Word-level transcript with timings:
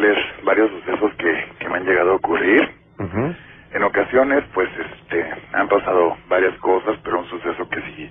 de 0.00 0.14
relatarles 0.14 0.44
varios 0.44 0.70
sucesos 0.70 1.12
que, 1.14 1.44
que 1.58 1.68
me 1.68 1.76
han 1.76 1.84
llegado 1.84 2.12
a 2.12 2.16
ocurrir. 2.16 2.68
Ujú. 2.98 3.34
En 3.74 3.82
ocasiones, 3.84 4.44
pues, 4.52 4.68
este, 4.78 5.26
han 5.52 5.68
pasado 5.68 6.16
varias 6.28 6.54
cosas, 6.58 6.96
pero 7.02 7.20
un 7.20 7.26
suceso 7.28 7.68
que 7.68 7.80
sí, 7.80 8.10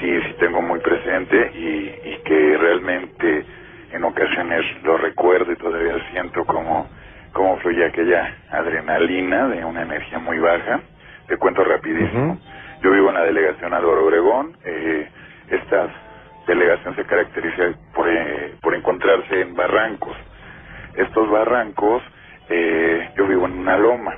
sí, 0.00 0.20
sí 0.22 0.34
tengo 0.38 0.62
muy 0.62 0.78
presente 0.80 1.50
y, 1.54 2.08
y 2.10 2.20
que 2.24 2.56
realmente 2.56 3.44
en 3.92 4.04
ocasiones 4.04 4.64
lo 4.84 4.96
recuerdo 4.96 5.52
y 5.52 5.56
todavía 5.56 5.94
siento 6.12 6.44
como, 6.44 6.88
como 7.32 7.56
fluye 7.58 7.84
aquella 7.84 8.32
adrenalina 8.50 9.48
de 9.48 9.64
una 9.64 9.82
energía 9.82 10.18
muy 10.18 10.38
baja. 10.38 10.80
Te 11.26 11.36
cuento 11.36 11.64
rapidísimo. 11.64 12.32
Ujú. 12.34 12.40
Yo 12.82 12.90
vivo 12.92 13.08
en 13.08 13.14
la 13.14 13.24
delegación 13.24 13.74
Álvaro 13.74 14.06
Obregón. 14.06 14.56
Eh, 14.64 15.08
esta 15.50 15.88
delegación 16.46 16.94
se 16.96 17.04
caracteriza 17.04 17.64
por, 17.94 18.08
eh, 18.08 18.54
por 18.62 18.74
encontrarse 18.74 19.40
en 19.40 19.54
barrancos. 19.54 20.16
Estos 20.96 21.30
barrancos, 21.30 22.02
eh, 22.48 23.10
yo 23.16 23.26
vivo 23.26 23.46
en 23.46 23.58
una 23.58 23.76
loma. 23.78 24.14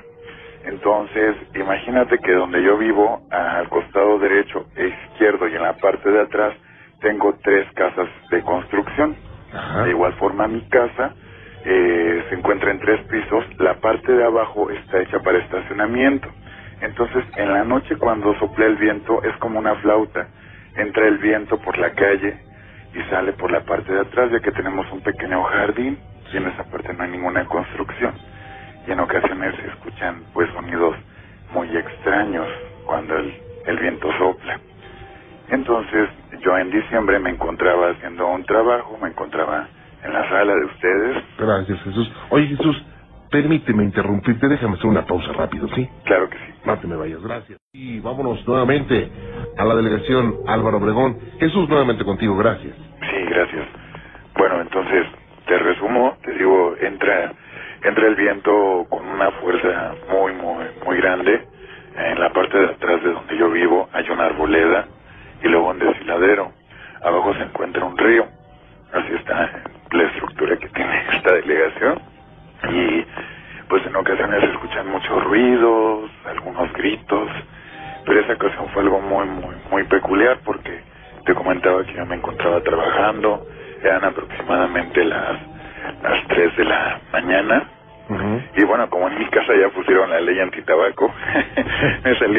Entonces, 0.65 1.35
imagínate 1.53 2.14
que 2.25 2.33
donde 2.33 2.61
yo 2.63 2.77
vivo, 2.77 3.21
al 3.29 3.69
costado 3.69 4.17
derecho 4.17 4.65
e 4.75 4.87
izquierdo 4.87 5.47
y 5.47 5.55
en 5.55 5.61
la 5.61 5.73
parte 5.73 6.09
de 6.09 6.21
atrás, 6.21 6.55
tengo 6.99 7.37
tres 7.43 7.71
casas 7.73 8.09
de 8.31 8.41
construcción. 8.41 9.15
Ajá. 9.53 9.83
De 9.83 9.91
igual 9.91 10.13
forma, 10.13 10.47
mi 10.47 10.61
casa 10.61 11.13
eh, 11.63 12.25
se 12.29 12.35
encuentra 12.35 12.71
en 12.71 12.79
tres 12.79 12.99
pisos. 13.07 13.45
La 13.59 13.75
parte 13.75 14.11
de 14.11 14.23
abajo 14.23 14.71
está 14.71 15.01
hecha 15.01 15.19
para 15.19 15.37
estacionamiento. 15.37 16.27
Entonces, 16.81 17.23
en 17.37 17.53
la 17.53 17.63
noche 17.63 17.95
cuando 17.95 18.33
sopla 18.39 18.65
el 18.65 18.75
viento, 18.77 19.21
es 19.23 19.35
como 19.37 19.59
una 19.59 19.75
flauta. 19.75 20.27
Entra 20.75 21.07
el 21.07 21.19
viento 21.19 21.57
por 21.59 21.77
la 21.77 21.91
calle 21.91 22.37
y 22.93 23.01
sale 23.09 23.33
por 23.33 23.51
la 23.51 23.61
parte 23.61 23.93
de 23.93 24.01
atrás, 24.01 24.31
ya 24.31 24.39
que 24.39 24.51
tenemos 24.51 24.91
un 24.91 25.01
pequeño 25.01 25.43
jardín 25.43 25.99
y 26.33 26.37
en 26.37 26.47
esa 26.47 26.63
parte 26.63 26.91
no 26.93 27.03
hay 27.03 27.11
ninguna 27.11 27.45
construcción. 27.45 28.15
Y 28.87 28.91
en 28.91 28.99
ocasiones 28.99 29.55
se 29.55 29.67
escuchan 29.67 30.23
pues 30.33 30.49
sonidos 30.53 30.95
muy 31.55 31.75
extraños 31.75 32.45
cuando 32.85 33.15
el, 33.17 33.33
el 33.65 33.77
viento 33.79 34.11
sopla. 34.17 34.59
Entonces, 35.49 36.09
yo 36.41 36.57
en 36.57 36.69
diciembre 36.69 37.17
me 37.19 37.29
encontraba 37.29 37.91
haciendo 37.91 38.27
un 38.27 38.43
trabajo, 38.43 38.97
me 39.01 39.09
encontraba 39.09 39.67
en 40.03 40.13
la 40.13 40.27
sala 40.27 40.53
de 40.53 40.65
ustedes. 40.65 41.23
Gracias, 41.39 41.81
Jesús. 41.83 42.11
Oye, 42.29 42.47
Jesús, 42.47 42.83
permíteme 43.31 43.83
interrumpirte. 43.83 44.49
Déjame 44.49 44.75
hacer 44.75 44.87
una 44.87 45.05
pausa 45.05 45.31
rápido, 45.31 45.67
¿sí? 45.69 45.87
Claro 46.03 46.29
que 46.29 46.37
sí. 46.37 46.53
No 46.65 46.77
te 46.77 46.87
me 46.87 46.97
vayas, 46.97 47.21
gracias. 47.21 47.57
Y 47.73 47.99
vámonos 48.01 48.45
nuevamente 48.45 49.09
a 49.57 49.63
la 49.63 49.75
delegación 49.75 50.35
Álvaro 50.47 50.77
Obregón. 50.77 51.17
Jesús, 51.39 51.69
nuevamente 51.69 52.03
contigo, 52.03 52.35
gracias. 52.35 52.75
Sí, 52.75 53.25
gracias. 53.29 53.65
Bueno, 54.37 54.59
entonces, 54.61 55.05
te 55.47 55.57
resumo, 55.57 56.17
te 56.23 56.33
digo, 56.33 56.75
entra, 56.81 57.31
entra 57.85 58.07
el 58.07 58.15
viento 58.15 58.85
con 58.89 59.07
una 59.07 59.31
fuerza 59.31 59.93
muy, 60.09 60.33
muy, 60.33 60.65
muy 60.85 60.97
grande. 60.97 61.47
En 61.95 62.19
la 62.19 62.31
parte 62.33 62.57
de 62.57 62.65
atrás 62.65 63.03
de 63.03 63.11
donde 63.11 63.37
yo 63.37 63.49
vivo 63.51 63.87
hay 63.93 64.09
una 64.09 64.25
arboleda 64.25 64.85
y 65.43 65.47
luego 65.47 65.69
un 65.69 65.79
desfiladero. 65.79 66.51
Abajo 67.01 67.33
se 67.35 67.43
encuentra 67.43 67.85
un 67.85 67.97
río. 67.97 68.25
Así 68.91 69.13
está 69.13 69.74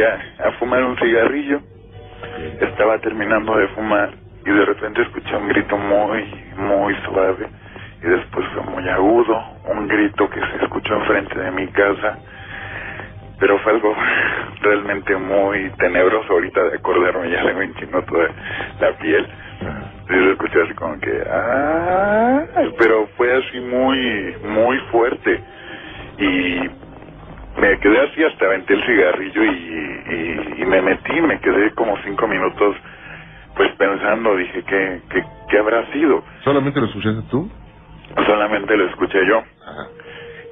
a 0.04 0.52
fumar 0.58 0.84
un 0.84 0.96
cigarrillo, 0.98 1.60
estaba 2.60 2.98
terminando 2.98 3.56
de 3.56 3.68
fumar 3.68 4.10
y 4.44 4.50
de 4.50 4.64
repente 4.64 5.02
escuché 5.02 5.36
un 5.36 5.48
grito 5.48 5.76
muy, 5.76 6.22
muy 6.56 6.94
suave 7.04 7.48
y 8.02 8.06
después 8.06 8.46
fue 8.54 8.62
muy 8.62 8.88
agudo, 8.88 9.42
un 9.64 9.88
grito 9.88 10.28
que 10.30 10.40
se 10.40 10.64
escuchó 10.64 10.94
enfrente 10.94 11.38
de 11.38 11.50
mi 11.50 11.66
casa, 11.68 12.18
pero 13.38 13.58
fue 13.58 13.72
algo 13.72 13.94
realmente 14.60 15.16
muy 15.16 15.70
tenebroso 15.78 16.32
ahorita 16.32 16.62
de 16.64 16.76
acordarme, 16.76 17.30
ya 17.30 17.42
se 17.42 17.54
me 17.54 17.64
enchinó 17.64 18.02
toda 18.02 18.28
la 18.80 18.92
piel. 18.98 19.26
Sí, 20.08 20.14
se 20.14 20.30
escuchó 20.30 20.62
así 20.62 20.74
como 20.74 21.00
que, 21.00 21.22
ah, 21.28 22.44
pero 22.78 23.08
fue 23.16 23.34
así 23.34 23.58
muy, 23.60 24.36
muy 24.44 24.78
fuerte. 24.92 25.42
Y 26.18 26.85
me 27.59 27.78
quedé 27.78 28.00
así 28.00 28.25
hasta 28.25 28.47
aventé 28.47 28.75
el 28.75 28.84
cigarrillo 28.84 29.44
y, 29.44 29.49
y, 29.49 30.62
y 30.62 30.67
me 30.67 30.83
metí, 30.83 31.21
me 31.22 31.39
quedé 31.41 31.71
como 31.72 31.97
cinco 32.05 32.27
minutos 32.28 32.77
pues 33.55 33.71
pensando, 33.77 34.37
dije, 34.37 34.62
¿qué, 34.65 35.00
qué, 35.11 35.25
qué 35.49 35.59
habrá 35.59 35.91
sido? 35.93 36.22
¿Solamente 36.44 36.78
lo 36.81 36.87
escuchaste 36.87 37.22
tú? 37.31 37.50
Solamente 38.27 38.77
lo 38.77 38.87
escuché 38.87 39.27
yo. 39.27 39.39
Ajá. 39.39 39.87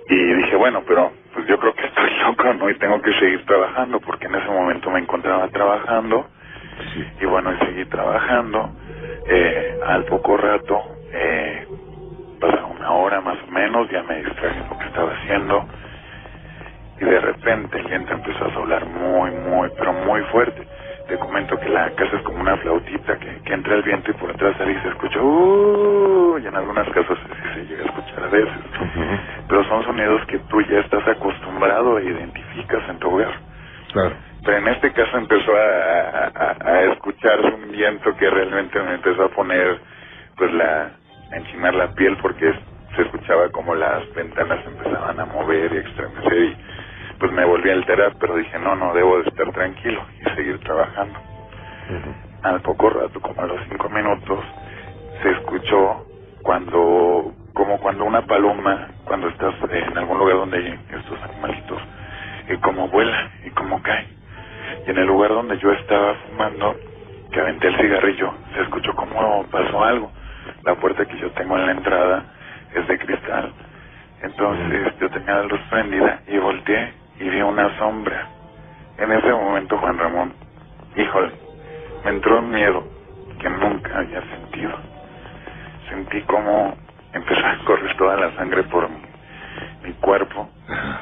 Y 0.08 0.16
dije, 0.34 0.56
bueno, 0.56 0.82
pero 0.86 1.12
pues 1.34 1.46
yo 1.46 1.58
creo 1.58 1.74
que 1.74 1.84
estoy 1.86 2.10
loco, 2.26 2.54
¿no? 2.54 2.70
Y 2.70 2.74
tengo 2.78 3.00
que 3.02 3.12
seguir 3.18 3.44
trabajando 3.44 4.00
porque 4.00 4.26
en 4.26 4.34
ese 4.36 4.48
momento 4.48 4.90
me 4.90 5.00
encontraba 5.00 5.48
trabajando 5.48 6.26
Sí. 6.92 7.04
y 7.20 7.26
bueno, 7.26 7.52
y 7.52 7.66
seguí 7.66 7.84
trabajando. 7.84 8.70
Eh, 9.28 9.78
al 9.86 10.04
poco 10.06 10.36
rato, 10.36 10.82
eh, 11.12 11.66
una 12.76 12.90
hora 12.90 13.20
más 13.20 13.38
o 13.46 13.50
menos, 13.52 13.88
ya 13.90 14.02
me 14.02 14.16
distraje 14.22 14.60
lo 14.68 14.78
que 14.78 14.86
estaba 14.86 15.12
haciendo 15.12 15.66
y 17.00 17.04
de 17.04 17.20
repente 17.20 17.78
el 17.78 17.86
viento 17.86 18.12
empezó 18.12 18.44
a 18.44 18.54
soplar 18.54 18.86
muy, 18.86 19.30
muy, 19.30 19.70
pero 19.76 19.92
muy 19.92 20.20
fuerte. 20.24 20.66
Te 21.08 21.18
comento 21.18 21.58
que 21.58 21.68
la 21.68 21.90
casa 21.90 22.16
es 22.16 22.22
como 22.22 22.40
una 22.40 22.56
flautita 22.56 23.18
que, 23.18 23.42
que 23.42 23.52
entra 23.52 23.74
el 23.74 23.82
viento 23.82 24.10
y 24.10 24.14
por 24.14 24.30
atrás 24.30 24.56
sale 24.56 24.72
y 24.72 24.80
se 24.80 24.88
escucha, 24.88 25.20
uh, 25.20 26.38
y 26.38 26.46
en 26.46 26.56
algunas 26.56 26.88
casas 26.90 27.18
sí 27.18 27.48
se 27.54 27.66
llega 27.66 27.82
a 27.82 27.86
escuchar 27.86 28.24
a 28.24 28.28
veces. 28.28 28.58
Pero 29.48 29.64
son 29.64 29.84
sonidos 29.84 30.24
que 30.26 30.38
tú 30.38 30.62
ya 30.62 30.80
estás 30.80 31.06
acostumbrado 31.06 31.98
e 31.98 32.04
identificas 32.04 32.88
en 32.88 32.98
tu 32.98 33.10
hogar. 33.10 33.34
Claro. 33.92 34.12
Pero 34.44 34.56
en 34.58 34.68
este 34.68 34.92
caso 34.92 35.18
empezó 35.18 35.52
a, 35.54 36.30
a, 36.34 36.56
a 36.70 36.82
escucharse 36.92 37.48
un 37.48 37.70
viento 37.70 38.16
que 38.16 38.30
realmente 38.30 38.80
me 38.80 38.94
empezó 38.94 39.24
a 39.24 39.28
poner, 39.28 39.78
pues 40.36 40.52
la, 40.52 40.90
a 41.32 41.36
enchinar 41.36 41.74
la 41.74 41.88
piel 41.94 42.16
porque 42.22 42.52
se 42.96 43.02
escuchaba 43.02 43.48
como 43.50 43.74
las 43.74 44.02
ventanas 44.14 44.64
empezaban 44.66 45.18
a 45.20 45.26
mover 45.26 45.72
y 45.72 45.76
a 45.78 45.80
estremecer 45.80 46.44
y 46.44 46.56
pues 47.18 47.32
me 47.32 47.44
volví 47.44 47.70
a 47.70 47.74
alterar, 47.74 48.14
pero 48.18 48.36
dije 48.36 48.58
no, 48.58 48.74
no, 48.76 48.94
debo 48.94 49.18
de 49.18 49.28
estar 49.28 49.50
tranquilo 49.52 50.04
y 50.20 50.30
seguir 50.30 50.58
trabajando. 50.60 51.18
Al 52.42 52.60
poco 52.60 52.90
rato, 52.90 53.20
como 53.20 53.40
a 53.42 53.46
los 53.46 53.60
cinco 53.68 53.88
minutos, 53.88 54.40
se 55.22 55.30
escuchó 55.30 56.04
cuando, 56.42 57.32
como 57.52 57.78
cuando 57.78 58.04
una 58.04 58.22
paloma, 58.26 58.88
cuando 59.04 59.28
estás 59.28 59.54
en 59.70 59.96
algún 59.96 60.18
lugar 60.18 60.36
donde 60.36 60.58
hay 60.58 60.80
estos 60.90 61.22
animalitos, 61.22 61.80
y 62.48 62.56
como 62.58 62.88
vuela 62.88 63.30
y 63.44 63.50
como 63.50 63.80
cae. 63.82 64.06
Y 64.86 64.90
en 64.90 64.98
el 64.98 65.06
lugar 65.06 65.30
donde 65.30 65.58
yo 65.58 65.72
estaba 65.72 66.14
fumando, 66.14 66.76
que 67.32 67.40
aventé 67.40 67.68
el 67.68 67.76
cigarrillo, 67.76 68.32
se 68.54 68.62
escuchó 68.62 68.94
como 68.94 69.44
pasó 69.50 69.82
algo. 69.82 70.12
La 70.64 70.74
puerta 70.74 71.04
que 71.06 71.18
yo 71.18 71.30
tengo 71.32 71.56
en 71.56 71.66
la 71.66 71.72
entrada 71.72 72.24
es 72.74 72.86
de 72.86 72.98
cristal. 72.98 73.52
Entonces 74.22 74.94
yo 75.00 75.10
tenía 75.10 75.36
la 75.36 75.42
luz 75.44 75.60
prendida 75.70 76.20
y 76.26 76.38
volteé 76.38 76.92
y 77.18 77.28
vi 77.28 77.40
una 77.42 77.76
sombra. 77.78 78.28
En 78.98 79.10
ese 79.12 79.30
momento, 79.30 79.78
Juan 79.78 79.98
Ramón, 79.98 80.32
híjole, 80.96 81.30
me 82.04 82.10
entró 82.10 82.38
un 82.38 82.50
miedo 82.50 82.84
que 83.40 83.48
nunca 83.50 83.98
había 83.98 84.20
sentido. 84.22 84.72
Sentí 85.88 86.20
como 86.22 86.76
empezó 87.12 87.46
a 87.46 87.58
correr 87.64 87.96
toda 87.96 88.16
la 88.16 88.34
sangre 88.36 88.62
por 88.64 88.88
mi, 88.88 89.02
mi 89.84 89.92
cuerpo. 89.94 90.48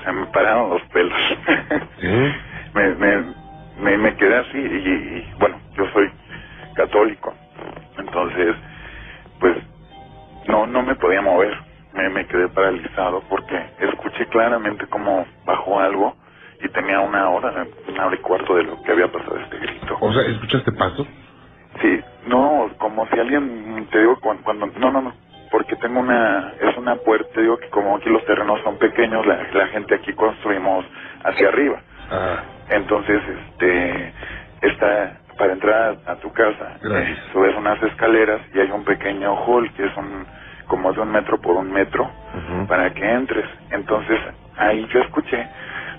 Se 0.05 0.13
me 0.13 0.27
pararon 0.27 0.71
los 0.71 0.83
pelos. 0.93 1.19
Me, 2.75 2.95
me, 3.81 3.97
me 3.99 4.17
quedé 4.17 4.37
así 4.37 4.59
y, 4.59 4.59
y, 4.59 5.35
bueno, 5.39 5.57
yo 5.77 5.87
soy 5.93 6.11
católico. 6.75 7.35
Entonces, 7.99 8.57
pues 9.39 9.57
no 10.49 10.67
no 10.67 10.83
me 10.83 10.95
podía 10.97 11.21
mover. 11.21 11.55
Me, 11.95 12.09
me 12.09 12.27
quedé 12.27 12.49
paralizado 12.49 13.23
porque 13.29 13.61
escuché 13.81 14.27
claramente 14.27 14.87
como 14.87 15.27
bajó 15.45 15.79
algo 15.81 16.17
y 16.63 16.69
tenía 16.69 17.01
una 17.01 17.29
hora, 17.29 17.67
una 17.89 18.07
hora 18.07 18.17
y 18.17 18.19
cuarto 18.19 18.55
de 18.57 18.65
lo 18.65 18.83
que 18.83 18.93
había 18.93 19.11
pasado 19.11 19.37
este 19.39 19.59
grito. 19.59 19.97
O 20.01 20.13
sea, 20.13 20.23
¿escuchaste 20.23 20.73
paso? 20.73 21.07
Sí, 21.81 22.01
no, 22.27 22.71
como 22.79 23.07
si 23.09 23.19
alguien, 23.19 23.87
te 23.91 23.99
digo, 24.01 24.19
cuando, 24.21 24.43
cuando 24.45 24.67
no, 24.79 24.91
no, 24.93 25.03
no, 25.03 25.15
porque 25.51 25.77
tengo 25.77 26.01
una, 26.01 26.53
es 26.61 26.77
una 26.77 26.97
puerta, 26.97 27.29
te 27.35 27.43
digo 27.43 27.57
que 27.59 27.69
como 27.69 27.97
aquí 27.97 28.09
los 28.09 28.25
terrenos 28.25 28.61
son 28.63 28.79
pequeños, 28.79 29.27
la, 29.27 29.43
la 29.53 29.67
gente 29.69 29.95
aquí 29.95 30.13
construimos 30.13 30.85
hacia 31.25 31.49
arriba. 31.49 31.81
Ah, 32.11 32.43
Entonces, 32.71 33.21
este, 33.27 34.13
está, 34.63 35.19
para 35.39 35.53
entrar 35.55 35.99
a, 36.07 36.13
a 36.13 36.17
tu 36.17 36.33
casa, 36.33 36.79
eh, 36.85 37.17
subes 37.33 37.55
unas 37.57 37.83
escaleras 37.83 38.41
y 38.55 38.61
hay 38.61 38.71
un 38.71 38.85
pequeño 38.85 39.35
hall 39.45 39.73
que 39.75 39.85
es 39.87 39.97
un, 39.97 40.27
como 40.73 40.91
de 40.91 41.03
un 41.03 41.13
metro 41.13 41.39
por 41.39 41.55
un 41.55 41.71
metro 41.71 42.11
para 42.67 42.95
que 42.95 43.05
entres. 43.05 43.45
Entonces 43.71 44.19
ahí 44.57 44.89
yo 44.91 45.01
escuché 45.01 45.47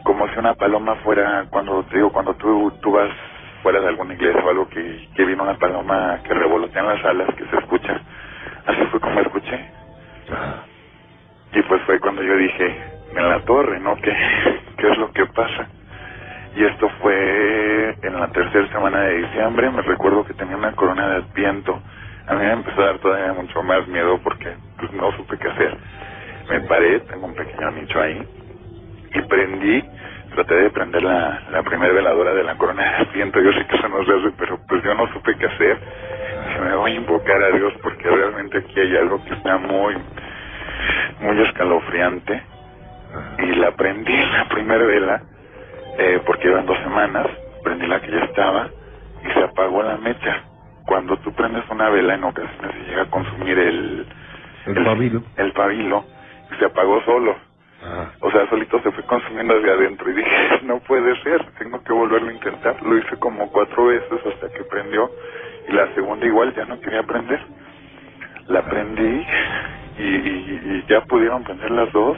como 0.02 0.28
si 0.30 0.40
una 0.40 0.56
paloma 0.56 0.96
fuera, 1.04 1.46
cuando 1.52 1.84
te 1.84 1.98
digo, 1.98 2.12
cuando 2.12 2.34
tú, 2.34 2.72
tú 2.82 2.92
vas 2.94 3.12
fuera 3.62 3.80
de 3.80 3.90
alguna 3.90 4.16
iglesia 4.16 4.44
o 4.44 4.50
algo 4.50 4.68
que, 4.70 5.10
que 5.16 5.26
vino 5.26 5.44
una 5.44 5.60
paloma 5.60 6.22
que 6.24 6.34
revolotea 6.34 6.82
en 6.82 6.88
las 6.88 7.06
alas, 7.06 7.36
que 7.36 7.46
se 7.46 7.56
escucha. 7.56 8.02
Así 8.66 8.82
fue 8.90 9.00
como 9.00 9.20
escuché. 9.20 9.64
Y 11.54 11.62
pues 11.62 11.84
fue 11.84 12.00
cuando 12.00 12.24
yo 12.24 12.36
dije, 12.36 12.76
en 13.16 13.30
la 13.30 13.42
torre, 13.42 13.80
¿no? 13.80 13.96
¿Qué, 13.98 14.12
qué 14.78 14.90
es 14.90 14.98
lo 14.98 15.12
que 15.12 15.28
pasa? 15.28 15.68
Y 16.56 16.64
esto 16.66 16.90
fue 17.00 17.96
en 18.02 18.20
la 18.20 18.28
tercera 18.30 18.68
semana 18.70 19.02
de 19.02 19.18
diciembre. 19.20 19.70
Me 19.70 19.84
recuerdo 19.84 20.26
que 20.26 20.34
tenía 20.34 20.58
una 20.58 20.72
corona 20.72 21.10
de 21.10 21.16
adviento. 21.18 21.80
A 22.28 22.36
mí 22.36 22.46
me 22.46 22.52
empezó 22.54 22.82
a 22.82 22.86
dar 22.86 23.00
todavía 23.00 23.34
mucho 23.34 23.64
más 23.64 23.88
miedo 23.88 24.20
porque 24.24 24.56
pues, 24.80 24.92
no 24.94 25.12
supe 25.18 25.38
qué 25.38 25.48
hacer. 25.48 25.78
Me 26.50 26.62
paré, 26.62 27.00
tengo 27.02 27.28
un 27.28 27.36
pequeño 27.36 27.72
nicho 27.72 28.00
ahí, 28.02 28.28
y 29.14 29.22
prendí, 29.24 29.84
traté 30.36 30.56
de 30.56 30.70
prender 30.72 31.04
la, 31.04 31.42
la 31.52 31.64
primera 31.64 31.94
veladora 31.94 32.34
de 32.34 32.44
la 32.44 32.56
corona 32.56 32.84
de 32.84 32.90
adviento. 33.06 33.42
Yo 33.42 33.54
sé 33.54 33.66
que 33.68 33.76
eso 33.76 33.88
no 33.90 34.04
se 34.06 34.12
hace, 34.14 34.32
pero 34.38 34.60
pues 34.68 34.84
yo 34.84 34.94
no 34.96 35.08
supe 35.14 35.38
qué 35.38 35.46
hacer. 35.46 35.80
Dije, 36.48 36.60
me 36.62 36.76
voy 36.76 36.92
a 36.92 36.96
invocar 36.96 37.44
a 37.44 37.52
Dios 37.52 37.74
porque 37.82 38.10
realmente 38.10 38.58
aquí 38.60 38.80
hay 38.80 38.98
algo 38.98 39.24
que 39.24 39.34
está 39.34 39.58
muy, 39.58 39.96
muy 41.22 41.42
escalofriante 41.44 42.44
y 43.40 43.56
la 43.56 43.72
prendí 43.72 44.16
la 44.16 44.50
primera 44.50 44.84
vela 44.86 45.22
eh, 45.98 46.22
porque 46.26 46.48
iban 46.48 46.66
dos 46.66 46.78
semanas 46.80 47.28
prendí 47.64 47.88
la 47.88 48.02
que 48.02 48.12
ya 48.12 48.26
estaba 48.26 48.70
y 49.24 49.32
se 49.32 49.44
apagó 49.44 49.84
la 49.84 49.98
mecha 49.98 50.44
cuando 50.86 51.18
tú 51.18 51.32
prendes 51.34 51.64
una 51.70 51.90
vela 51.90 52.16
en 52.16 52.24
ocasiones 52.24 52.72
se 52.74 52.90
llega 52.90 53.04
a 53.04 53.10
consumir 53.10 53.58
el 53.60 54.08
El 54.68 54.84
pabilo. 54.86 55.24
el 55.38 55.52
pabilo 55.54 56.06
y 56.52 56.56
se 56.60 56.66
apagó 56.66 57.02
solo 57.04 57.36
Ah, 57.86 58.10
o 58.22 58.32
sea 58.32 58.48
solito 58.50 58.82
se 58.82 58.92
fue 58.92 59.04
consumiendo 59.06 59.56
hacia 59.58 59.74
adentro 59.74 60.10
y 60.10 60.14
dije 60.14 60.60
no 60.64 60.80
puede 60.80 61.16
ser 61.24 61.44
tengo 61.60 61.84
que 61.84 61.92
volverlo 61.92 62.30
a 62.30 62.34
intentar 62.34 62.82
lo 62.82 62.98
hice 62.98 63.18
como 63.18 63.50
cuatro 63.52 63.88
veces 63.88 64.20
hasta 64.26 64.48
que 64.50 64.64
prendió 64.64 65.12
y 65.68 65.74
la 65.74 65.94
segunda 65.94 66.26
igual 66.26 66.54
ya 66.56 66.64
no 66.66 66.80
quería 66.80 67.04
prender 67.04 67.42
la 68.48 68.62
prendí 68.64 69.26
y, 70.00 70.04
y- 70.04 70.62
y 70.66 70.86
ya 70.90 71.02
pudieron 71.06 71.44
prender 71.44 71.72
las 71.72 71.92
dos. 71.94 72.18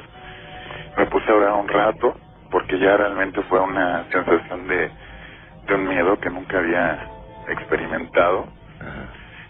Me 0.98 1.06
puse 1.08 1.30
a 1.30 1.36
orar 1.36 1.54
un 1.54 1.68
rato 1.68 2.16
porque 2.52 2.80
ya 2.80 2.98
realmente 2.98 3.42
fue 3.44 3.60
una 3.60 4.06
sensación 4.12 4.68
de, 4.68 4.90
de 5.68 5.76
un 5.76 5.88
miedo 5.88 6.18
que 6.20 6.30
nunca 6.30 6.58
había 6.58 7.08
experimentado. 7.50 8.48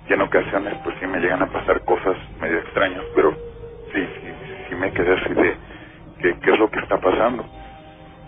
Y 0.10 0.14
en 0.14 0.22
ocasiones 0.22 0.76
pues 0.84 0.96
sí 1.00 1.08
me 1.08 1.20
llegan 1.20 1.44
a 1.44 1.52
pasar 1.52 1.84
cosas 1.86 2.18
medio 2.42 2.60
extrañas, 2.60 3.06
pero 3.16 3.32
sí, 3.94 4.08
sí, 4.22 4.36
sí 4.70 4.76
me 4.76 4.92
quedé 4.94 5.14
así 5.16 5.34
de 5.34 5.60
qué 6.40 6.52
es 6.52 6.60
lo 6.60 6.70
que 6.72 6.80
está 6.80 7.00
pasando. 7.00 7.48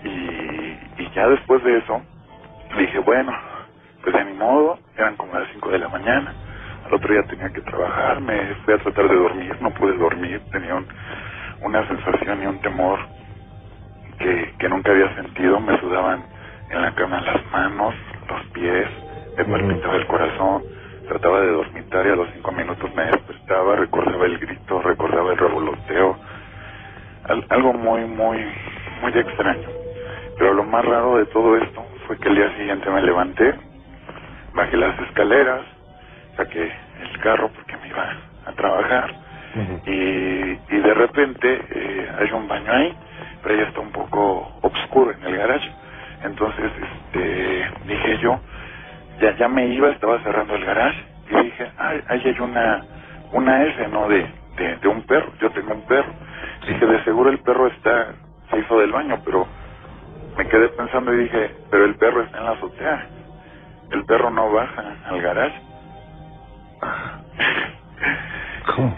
Y, 0.03 0.09
y 0.09 1.11
ya 1.15 1.27
después 1.29 1.63
de 1.63 1.79
eso 1.79 2.03
dije, 2.77 2.99
bueno, 2.99 3.33
pues 4.03 4.15
de 4.15 4.25
mi 4.25 4.33
modo, 4.33 4.79
eran 4.97 5.17
como 5.17 5.39
las 5.39 5.49
5 5.53 5.69
de 5.71 5.79
la 5.79 5.89
mañana. 5.89 6.35
Al 6.85 6.95
otro 6.95 7.13
día 7.13 7.23
tenía 7.25 7.49
que 7.51 7.61
trabajar, 7.61 8.21
me 8.21 8.55
fui 8.65 8.73
a 8.75 8.79
tratar 8.79 9.09
de 9.09 9.15
dormir, 9.15 9.57
no 9.61 9.71
pude 9.73 9.97
dormir, 9.97 10.41
tenía 10.51 10.75
un- 10.75 10.87
una 11.61 11.87
sensación 11.87 12.43
y 12.43 12.47
un 12.47 12.61
temor 12.61 12.99
que, 14.19 14.55
que 14.59 14.69
nunca 14.69 14.91
había 14.91 15.15
sentido, 15.15 15.59
me 15.61 15.79
sudaban 15.79 16.25
en 16.69 16.81
la 16.83 16.95
cama 16.95 17.21
las 17.21 17.51
manos, 17.51 17.95
los 18.29 18.45
pies, 18.47 18.89
me 19.37 19.45
palpitaba 19.67 19.95
el 19.95 20.07
corazón, 20.07 20.63
trataba 21.07 21.41
de 21.41 21.51
dormitar 21.51 22.05
y 22.05 22.09
a 22.09 22.15
los 22.15 22.27
cinco 22.33 22.51
minutos 22.51 22.93
me 22.95 23.05
despertaba, 23.05 23.75
recordaba 23.75 24.25
el 24.25 24.37
grito, 24.39 24.81
recordaba 24.81 25.31
el 25.31 25.37
revoloteo, 25.37 26.17
Al- 27.25 27.45
algo 27.49 27.73
muy, 27.73 28.01
muy, 28.05 28.37
muy 29.01 29.11
extraño. 29.13 29.67
Pero 30.37 30.53
lo 30.53 30.63
más 30.63 30.85
raro 30.85 31.17
de 31.17 31.25
todo 31.27 31.57
esto 31.57 31.85
fue 32.07 32.17
que 32.19 32.29
el 32.29 32.35
día 32.35 32.55
siguiente 32.57 32.89
me 32.89 33.01
levanté, 33.01 33.53
bajé 34.53 34.77
las 34.77 34.97
escaleras, 35.01 35.61
saqué 36.37 36.71
el 37.01 37.19
carro 37.19 37.49
porque 37.53 37.75
me 37.77 37.87
iba 37.89 38.15
a 38.45 38.51
trabajar 38.53 39.13
y, 39.85 40.75
y 40.75 40.79
de 40.79 40.93
repente 40.93 41.65
eh, 41.71 42.11
hay 42.19 42.31
un 42.31 42.47
baño 42.47 42.71
ahí, 42.71 42.95
pero 43.43 43.55
ya 43.55 43.63
está 43.63 43.79
un 43.81 43.91
poco 43.91 44.59
oscuro 44.61 45.11
en 45.11 45.23
el 45.25 45.37
garage. 45.37 45.71
Entonces, 46.23 46.71
este, 46.81 47.69
dije 47.85 48.17
yo, 48.19 48.39
ya 49.21 49.35
ya 49.37 49.47
me 49.49 49.67
iba, 49.67 49.89
estaba 49.91 50.19
cerrando 50.23 50.55
el 50.55 50.65
garage 50.65 51.05
y 51.31 51.43
dije, 51.45 51.71
ay, 51.77 52.03
ahí 52.09 52.21
hay 52.25 52.39
una 52.41 52.85
una 53.31 53.63
S, 53.65 53.87
¿no? 53.89 54.07
De, 54.09 54.27
de, 54.57 54.77
de 54.77 54.87
un 54.87 55.03
perro. 55.03 55.33
Yo 55.41 55.51
tengo 55.51 55.73
un 55.73 55.85
perro. 55.85 56.13
Dije, 56.67 56.85
de 56.85 57.03
seguro 57.05 57.29
el 57.31 57.39
perro 57.39 57.67
está 57.67 58.15
se 58.51 58.59
hizo 58.59 58.79
del 58.79 58.91
baño, 58.93 59.21
pero 59.25 59.47
me 60.37 60.47
quedé 60.47 60.69
pensando 60.69 61.13
y 61.13 61.19
dije, 61.25 61.55
pero 61.71 61.85
el 61.85 61.95
perro 61.97 62.23
está 62.23 62.39
en 62.39 62.45
la 62.45 62.51
azotea. 62.51 63.09
El 63.91 64.05
perro 64.05 64.29
no 64.31 64.51
baja 64.51 64.97
al 65.05 65.21
garage. 65.21 65.61
¿Cómo? 68.75 68.95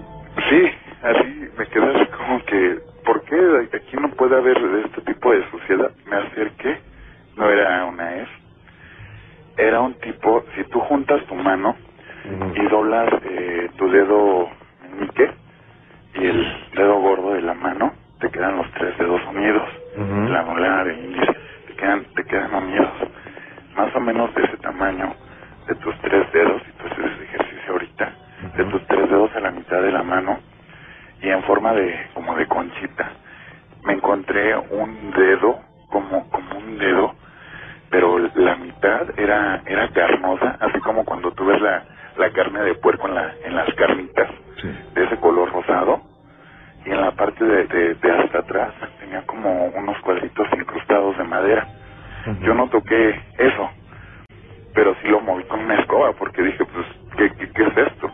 Sí, 0.49 0.71
así 1.03 1.49
me 1.57 1.67
quedé 1.67 1.95
así 1.95 2.07
como 2.17 2.43
que, 2.45 2.79
¿por 3.05 3.23
qué 3.25 3.69
aquí 3.77 3.97
no 3.97 4.09
puede 4.11 4.37
haber 4.37 4.57
este 4.85 5.01
tipo 5.01 5.31
de 5.33 5.49
suciedad? 5.51 5.91
Me 6.05 6.17
acerqué, 6.17 6.81
no 7.37 7.49
era 7.49 7.85
una 7.85 8.15
S, 8.17 8.31
era 9.59 9.81
un 9.81 9.93
tipo, 9.95 10.43
si 10.55 10.63
tú 10.65 10.79
juntas 10.81 11.23
tu 11.25 11.35
mano 11.35 11.75
y 12.55 12.61
doblas 12.67 13.09
eh, 13.23 13.69
tu 13.77 13.89
dedo 13.89 14.49
meñique 14.81 15.31
y 16.15 16.25
el 16.25 16.69
dedo 16.75 16.99
gordo 17.01 17.33
de 17.33 17.41
la 17.41 17.53
mano, 17.53 17.93
te 18.19 18.29
quedan 18.29 18.57
los 18.57 18.71
tres 18.71 18.97
dedos 18.97 19.21
unidos, 19.27 19.67
Ujú. 19.95 20.27
el 20.27 20.35
anular, 20.35 20.87
el 20.87 21.05
índice, 21.05 21.33
te 21.67 21.75
quedan, 21.75 22.05
te 22.15 22.23
quedan 22.25 22.53
unidos, 22.55 22.91
más 23.75 23.95
o 23.95 23.99
menos 23.99 24.33
de 24.35 24.43
ese 24.43 24.57
tamaño 24.57 25.13
de 25.67 25.75
tus 25.75 25.95
tres 26.01 26.31
dedos, 26.31 26.61
y 26.67 26.71
tú 26.73 26.87
haces 26.87 27.05
ese 27.13 27.23
ejercicio 27.23 27.73
ahorita, 27.73 28.13
de 28.57 28.65
tus 28.65 28.85
tres 28.87 29.09
dedos 29.09 29.35
a 29.35 29.39
la 29.39 29.51
mitad 29.51 29.81
de 29.81 29.91
la 29.91 30.03
mano 30.03 30.39
y 31.21 31.29
en 31.29 31.43
forma 31.43 31.73
de 31.73 32.07
como 32.13 32.35
de 32.35 32.47
conchita. 32.47 33.11
Me 33.83 33.93
encontré 33.93 34.55
un 34.55 35.11
dedo 35.11 35.59
como 35.89 36.29
como 36.29 36.57
un 36.57 36.77
dedo, 36.77 37.15
pero 37.89 38.17
la 38.35 38.55
mitad 38.55 39.07
era 39.17 39.61
era 39.65 39.87
carnosa, 39.89 40.57
así 40.59 40.79
como 40.81 41.03
cuando 41.05 41.31
tú 41.31 41.45
ves 41.45 41.61
la, 41.61 41.83
la 42.17 42.29
carne 42.31 42.61
de 42.63 42.75
puerco 42.75 43.07
en 43.07 43.15
la 43.15 43.33
en 43.43 43.55
las 43.55 43.73
carnitas 43.75 44.29
Sí. 44.57 44.67
de 44.93 45.03
ese 45.05 45.15
color 45.17 45.51
rosado 45.53 46.01
y 46.85 46.89
en 46.91 46.99
la 47.01 47.11
parte 47.11 47.43
de, 47.45 47.63
de, 47.67 47.93
de 47.95 48.11
hasta 48.11 48.39
atrás 48.39 48.73
tenía 48.99 49.21
como 49.25 49.65
unos 49.67 49.97
cuadritos 50.01 50.47
incrustados 50.53 51.17
de 51.17 51.23
madera. 51.23 51.67
Yo 52.41 52.53
no 52.53 52.67
toqué 52.69 53.21
eso, 53.37 53.69
pero 54.73 54.95
sí 55.01 55.07
lo 55.07 55.21
moví 55.21 55.43
con 55.45 55.61
una 55.61 55.75
escoba 55.75 56.11
porque 56.13 56.41
dije, 56.41 56.63
pues, 56.65 56.85
¿qué, 57.17 57.29
qué, 57.37 57.51
qué 57.51 57.63
es 57.63 57.77
esto? 57.87 58.09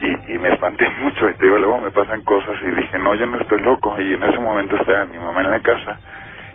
Y, 0.00 0.34
y 0.34 0.38
me 0.38 0.50
espanté 0.50 0.88
mucho 1.00 1.28
y 1.30 1.34
te 1.34 1.44
digo, 1.44 1.58
luego 1.58 1.78
me 1.78 1.90
pasan 1.90 2.22
cosas 2.22 2.56
y 2.62 2.70
dije, 2.74 2.98
no, 2.98 3.14
yo 3.14 3.26
no 3.26 3.40
estoy 3.40 3.60
loco. 3.60 3.94
Y 4.00 4.14
en 4.14 4.22
ese 4.22 4.38
momento 4.38 4.76
estaba 4.76 5.04
mi 5.06 5.18
mamá 5.18 5.40
en 5.42 5.50
la 5.52 5.60
casa, 5.60 5.98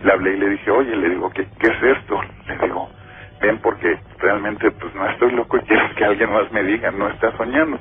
le 0.03 0.11
hablé 0.11 0.33
y 0.33 0.37
le 0.39 0.49
dije, 0.49 0.71
oye, 0.71 0.95
le 0.95 1.09
digo, 1.09 1.29
¿qué, 1.31 1.47
qué 1.59 1.67
es 1.67 1.97
esto? 1.97 2.19
Le 2.47 2.57
digo, 2.57 2.89
ven 3.41 3.57
porque 3.59 3.99
realmente 4.19 4.71
pues 4.71 4.93
no 4.95 5.07
estoy 5.09 5.31
loco 5.31 5.57
y 5.57 5.61
quiero 5.61 5.95
que 5.95 6.05
alguien 6.05 6.31
más 6.31 6.51
me 6.51 6.63
diga, 6.63 6.91
no 6.91 7.07
está 7.09 7.35
soñando. 7.37 7.79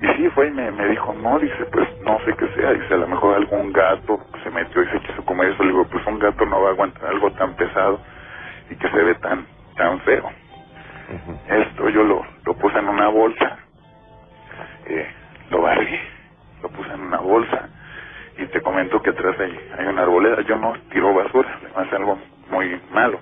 Y 0.00 0.06
sí, 0.16 0.28
fue 0.30 0.48
y 0.48 0.50
me, 0.50 0.70
me 0.72 0.88
dijo, 0.88 1.14
no, 1.14 1.38
dice, 1.38 1.64
pues 1.72 1.88
no 2.04 2.18
sé 2.24 2.34
qué 2.36 2.48
sea, 2.48 2.72
dice, 2.72 2.94
a 2.94 2.96
lo 2.96 3.06
mejor 3.08 3.36
algún 3.36 3.72
gato 3.72 4.18
se 4.42 4.50
metió 4.50 4.82
y 4.82 4.86
se 4.88 5.00
quiso 5.00 5.24
comer 5.24 5.50
eso. 5.50 5.62
Le 5.62 5.70
digo, 5.70 5.86
pues 5.88 6.04
un 6.06 6.18
gato 6.18 6.44
no 6.46 6.60
va 6.60 6.70
a 6.70 6.72
aguantar 6.72 7.06
algo 7.06 7.30
tan 7.32 7.54
pesado 7.54 8.00
y 8.70 8.74
que 8.74 8.88
se 8.88 8.96
ve 8.96 9.14
tan, 9.16 9.46
tan 9.76 10.00
feo. 10.00 10.30
Esto 11.48 11.88
yo 11.90 12.02
lo, 12.02 12.24
lo 12.44 12.54
puse 12.54 12.78
en 12.78 12.88
una 12.88 13.08
bolsa, 13.08 13.58
eh, 14.86 15.06
lo 15.50 15.62
barrí, 15.62 16.00
lo 16.62 16.68
puse 16.70 16.92
en 16.92 17.00
una 17.00 17.18
bolsa 17.18 17.68
y 18.42 18.46
te 18.46 18.60
comento 18.60 19.00
que 19.00 19.10
atrás 19.10 19.36
hay, 19.38 19.58
hay 19.78 19.86
una 19.86 20.02
arboleda. 20.02 20.40
Yo 20.42 20.56
no 20.56 20.74
tiro 20.90 21.14
basura, 21.14 21.58
me 21.62 21.82
hace 21.82 21.96
algo 21.96 22.18
muy 22.50 22.80
malo. 22.92 23.20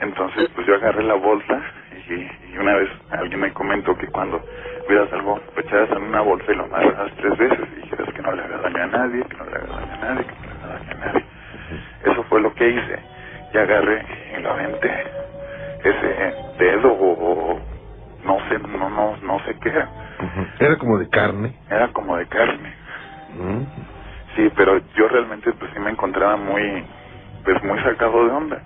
Entonces, 0.00 0.48
pues 0.54 0.66
yo 0.66 0.74
agarré 0.74 1.02
la 1.02 1.14
bolsa 1.14 1.60
y, 2.08 2.14
y 2.52 2.58
una 2.58 2.74
vez 2.76 2.88
alguien 3.10 3.40
me 3.40 3.52
comentó 3.52 3.96
que 3.96 4.06
cuando 4.08 4.40
cuidas 4.86 5.12
algo, 5.12 5.40
lo 5.54 5.62
echas 5.62 5.90
en 5.90 6.02
una 6.02 6.20
bolsa 6.20 6.52
y 6.52 6.54
lo 6.54 6.64
amarras 6.64 7.12
tres 7.16 7.36
veces 7.36 7.66
y 7.76 7.80
dijeras 7.82 8.14
que 8.14 8.22
no 8.22 8.32
le 8.32 8.42
haga 8.42 8.58
daño 8.58 8.82
a 8.82 8.86
nadie, 8.86 9.24
que 9.24 9.36
no 9.36 9.44
le 9.44 9.56
haga 9.56 9.66
daño 9.66 9.92
a 9.92 9.96
nadie, 9.96 10.24
que 10.26 10.34
no 10.34 10.44
le 10.44 10.52
haga 10.52 10.78
daño 10.78 10.90
a 10.90 11.06
nadie. 11.06 11.24
Eso 12.04 12.22
fue 12.24 12.40
lo 12.40 12.54
que 12.54 12.68
hice. 12.68 12.98
Y 13.52 13.58
agarré 13.58 14.04
y 14.36 14.42
lo 14.42 14.52
aventé. 14.52 15.04
Ese 15.82 16.34
dedo 16.58 16.92
o, 16.92 17.52
o 17.54 17.60
no 18.24 18.38
sé, 18.48 18.58
no, 18.58 18.90
no, 18.90 19.16
no 19.22 19.38
sé 19.40 19.56
qué. 19.60 19.72
Era 20.60 20.76
como 20.76 20.98
de 20.98 21.08
carne. 21.08 21.54
Era 21.70 21.88
como 21.88 22.16
de 22.16 22.26
carne. 22.26 22.74
Sí, 24.36 24.50
pero 24.56 24.78
yo 24.96 25.08
realmente 25.08 25.52
pues 25.54 25.72
sí 25.74 25.80
me 25.80 25.92
encontraba 25.92 26.36
muy, 26.36 26.86
pues 27.44 27.62
muy 27.64 27.80
sacado 27.82 28.26
de 28.26 28.32
onda. 28.32 28.62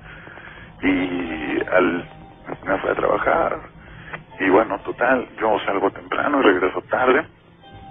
Y 0.82 1.60
al, 1.72 2.08
me 2.64 2.78
fui 2.80 2.90
a 2.90 2.96
trabajar. 2.96 3.60
Y 4.40 4.50
bueno, 4.50 4.80
total, 4.80 5.28
yo 5.40 5.58
salgo 5.66 5.90
temprano 5.92 6.40
y 6.40 6.44
regreso 6.44 6.82
tarde. 6.90 7.26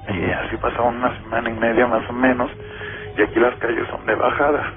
Y 0.07 0.31
así 0.31 0.57
pasaba 0.57 0.89
una 0.89 1.15
semana 1.21 1.49
y 1.49 1.53
media 1.53 1.87
más 1.87 2.09
o 2.09 2.13
menos, 2.13 2.51
y 3.17 3.23
aquí 3.23 3.39
las 3.39 3.55
calles 3.57 3.87
son 3.89 4.05
de 4.05 4.15
bajada. 4.15 4.73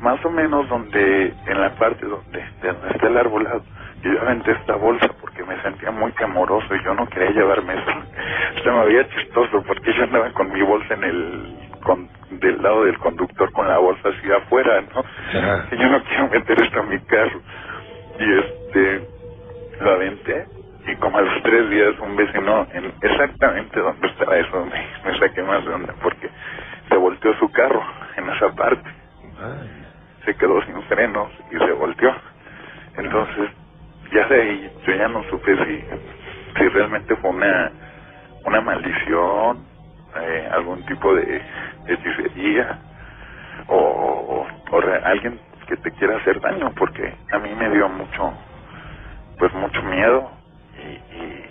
Más 0.00 0.24
o 0.24 0.30
menos 0.30 0.68
donde, 0.68 1.34
en 1.46 1.60
la 1.60 1.74
parte 1.76 2.06
donde, 2.06 2.38
de 2.62 2.72
donde 2.72 2.88
está 2.90 3.08
el 3.08 3.18
arbolado, 3.18 3.64
yo 4.02 4.22
aventé 4.22 4.52
esta 4.52 4.76
bolsa 4.76 5.08
porque 5.20 5.44
me 5.44 5.60
sentía 5.62 5.90
muy 5.92 6.12
temoroso 6.12 6.74
y 6.74 6.84
yo 6.84 6.94
no 6.94 7.08
quería 7.08 7.30
llevarme 7.30 7.74
eso. 7.74 7.92
Se 8.64 8.70
me 8.70 8.80
había 8.80 9.08
chistoso 9.10 9.62
porque 9.66 9.94
yo 9.94 10.04
andaba 10.04 10.30
con 10.32 10.52
mi 10.52 10.62
bolsa 10.62 10.94
en 10.94 11.04
el, 11.04 11.58
con, 11.84 12.10
del 12.44 12.62
lado 12.62 12.84
del 12.84 12.98
conductor 12.98 13.50
con 13.52 13.68
la 13.68 13.78
bolsa 13.78 14.08
así 14.08 14.30
afuera, 14.32 14.80
¿no? 14.94 15.04
Y 15.72 15.76
yo 15.76 15.88
no 15.88 16.02
quiero 16.04 16.28
meter 16.28 16.60
esto 16.60 16.80
en 16.80 16.88
mi 16.88 16.98
carro. 17.00 17.40
Y 18.18 18.38
este, 18.38 19.08
lo 19.80 19.90
aventé 19.92 20.46
y 20.86 20.94
como 20.96 21.18
a 21.18 21.22
los 21.22 21.42
tres 21.42 21.70
días 21.70 21.94
un 22.00 22.14
vecino, 22.16 22.66
en 22.72 22.92
exactamente 23.00 23.80
donde 23.80 24.06
estaba 24.06 24.36
eso, 24.36 24.66
me, 24.66 25.10
me 25.10 25.18
saqué 25.18 25.42
más 25.42 25.64
de 25.64 25.72
onda 25.72 25.94
porque 26.02 26.28
se 26.88 26.96
volteó 26.96 27.34
su 27.38 27.50
carro 27.52 27.82
en 28.16 28.28
esa 28.28 28.48
parte. 28.54 28.90
Se 30.24 30.34
quedó 30.36 30.62
sin 30.62 30.82
frenos 30.84 31.30
y 31.50 31.58
se 31.58 31.72
volteó. 31.72 32.14
Entonces, 32.96 33.50
ya 34.12 34.26
de 34.28 34.42
ahí 34.42 34.72
yo 34.86 34.94
ya 34.94 35.08
no 35.08 35.24
supe 35.30 35.56
si, 35.64 35.84
si 36.58 36.68
realmente 36.68 37.16
fue 37.16 37.30
una, 37.30 37.72
una 38.44 38.60
maldición, 38.60 39.66
eh, 40.20 40.48
algún 40.52 40.84
tipo 40.86 41.14
de 41.14 41.42
hechicería 41.86 42.80
o, 43.68 44.46
o 44.72 44.80
re- 44.82 45.02
alguien 45.04 45.40
que 45.68 45.76
te 45.78 45.92
quiera 45.92 46.18
hacer 46.18 46.40
daño 46.40 46.72
porque 46.76 47.14
a 47.32 47.38
mí 47.40 47.54
me 47.54 47.70
dio 47.70 47.88
mucho 47.90 48.34
pues 49.38 49.54
mucho 49.54 49.82
miedo 49.84 50.30
y, 50.78 50.82
y, 51.16 51.50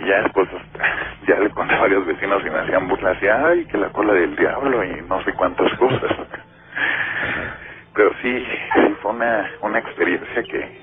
y 0.00 0.06
ya 0.08 0.22
después 0.22 0.48
ya 1.28 1.36
le 1.40 1.50
conté 1.50 1.74
a 1.76 1.80
varios 1.82 2.06
vecinos 2.06 2.42
y 2.46 2.50
me 2.50 2.60
hacían 2.60 2.88
burlas 2.88 3.18
y 3.22 3.28
ay 3.28 3.66
que 3.66 3.78
la 3.78 3.90
cola 3.90 4.14
del 4.14 4.36
diablo 4.36 4.84
y 4.84 5.02
no 5.02 5.22
sé 5.24 5.34
cuántas 5.34 5.72
cosas 5.78 6.12
pero 7.94 8.12
sí 8.22 8.46
sí 8.74 8.96
fue 9.02 9.12
una 9.12 9.50
una 9.62 9.80
experiencia 9.80 10.42
que 10.44 10.78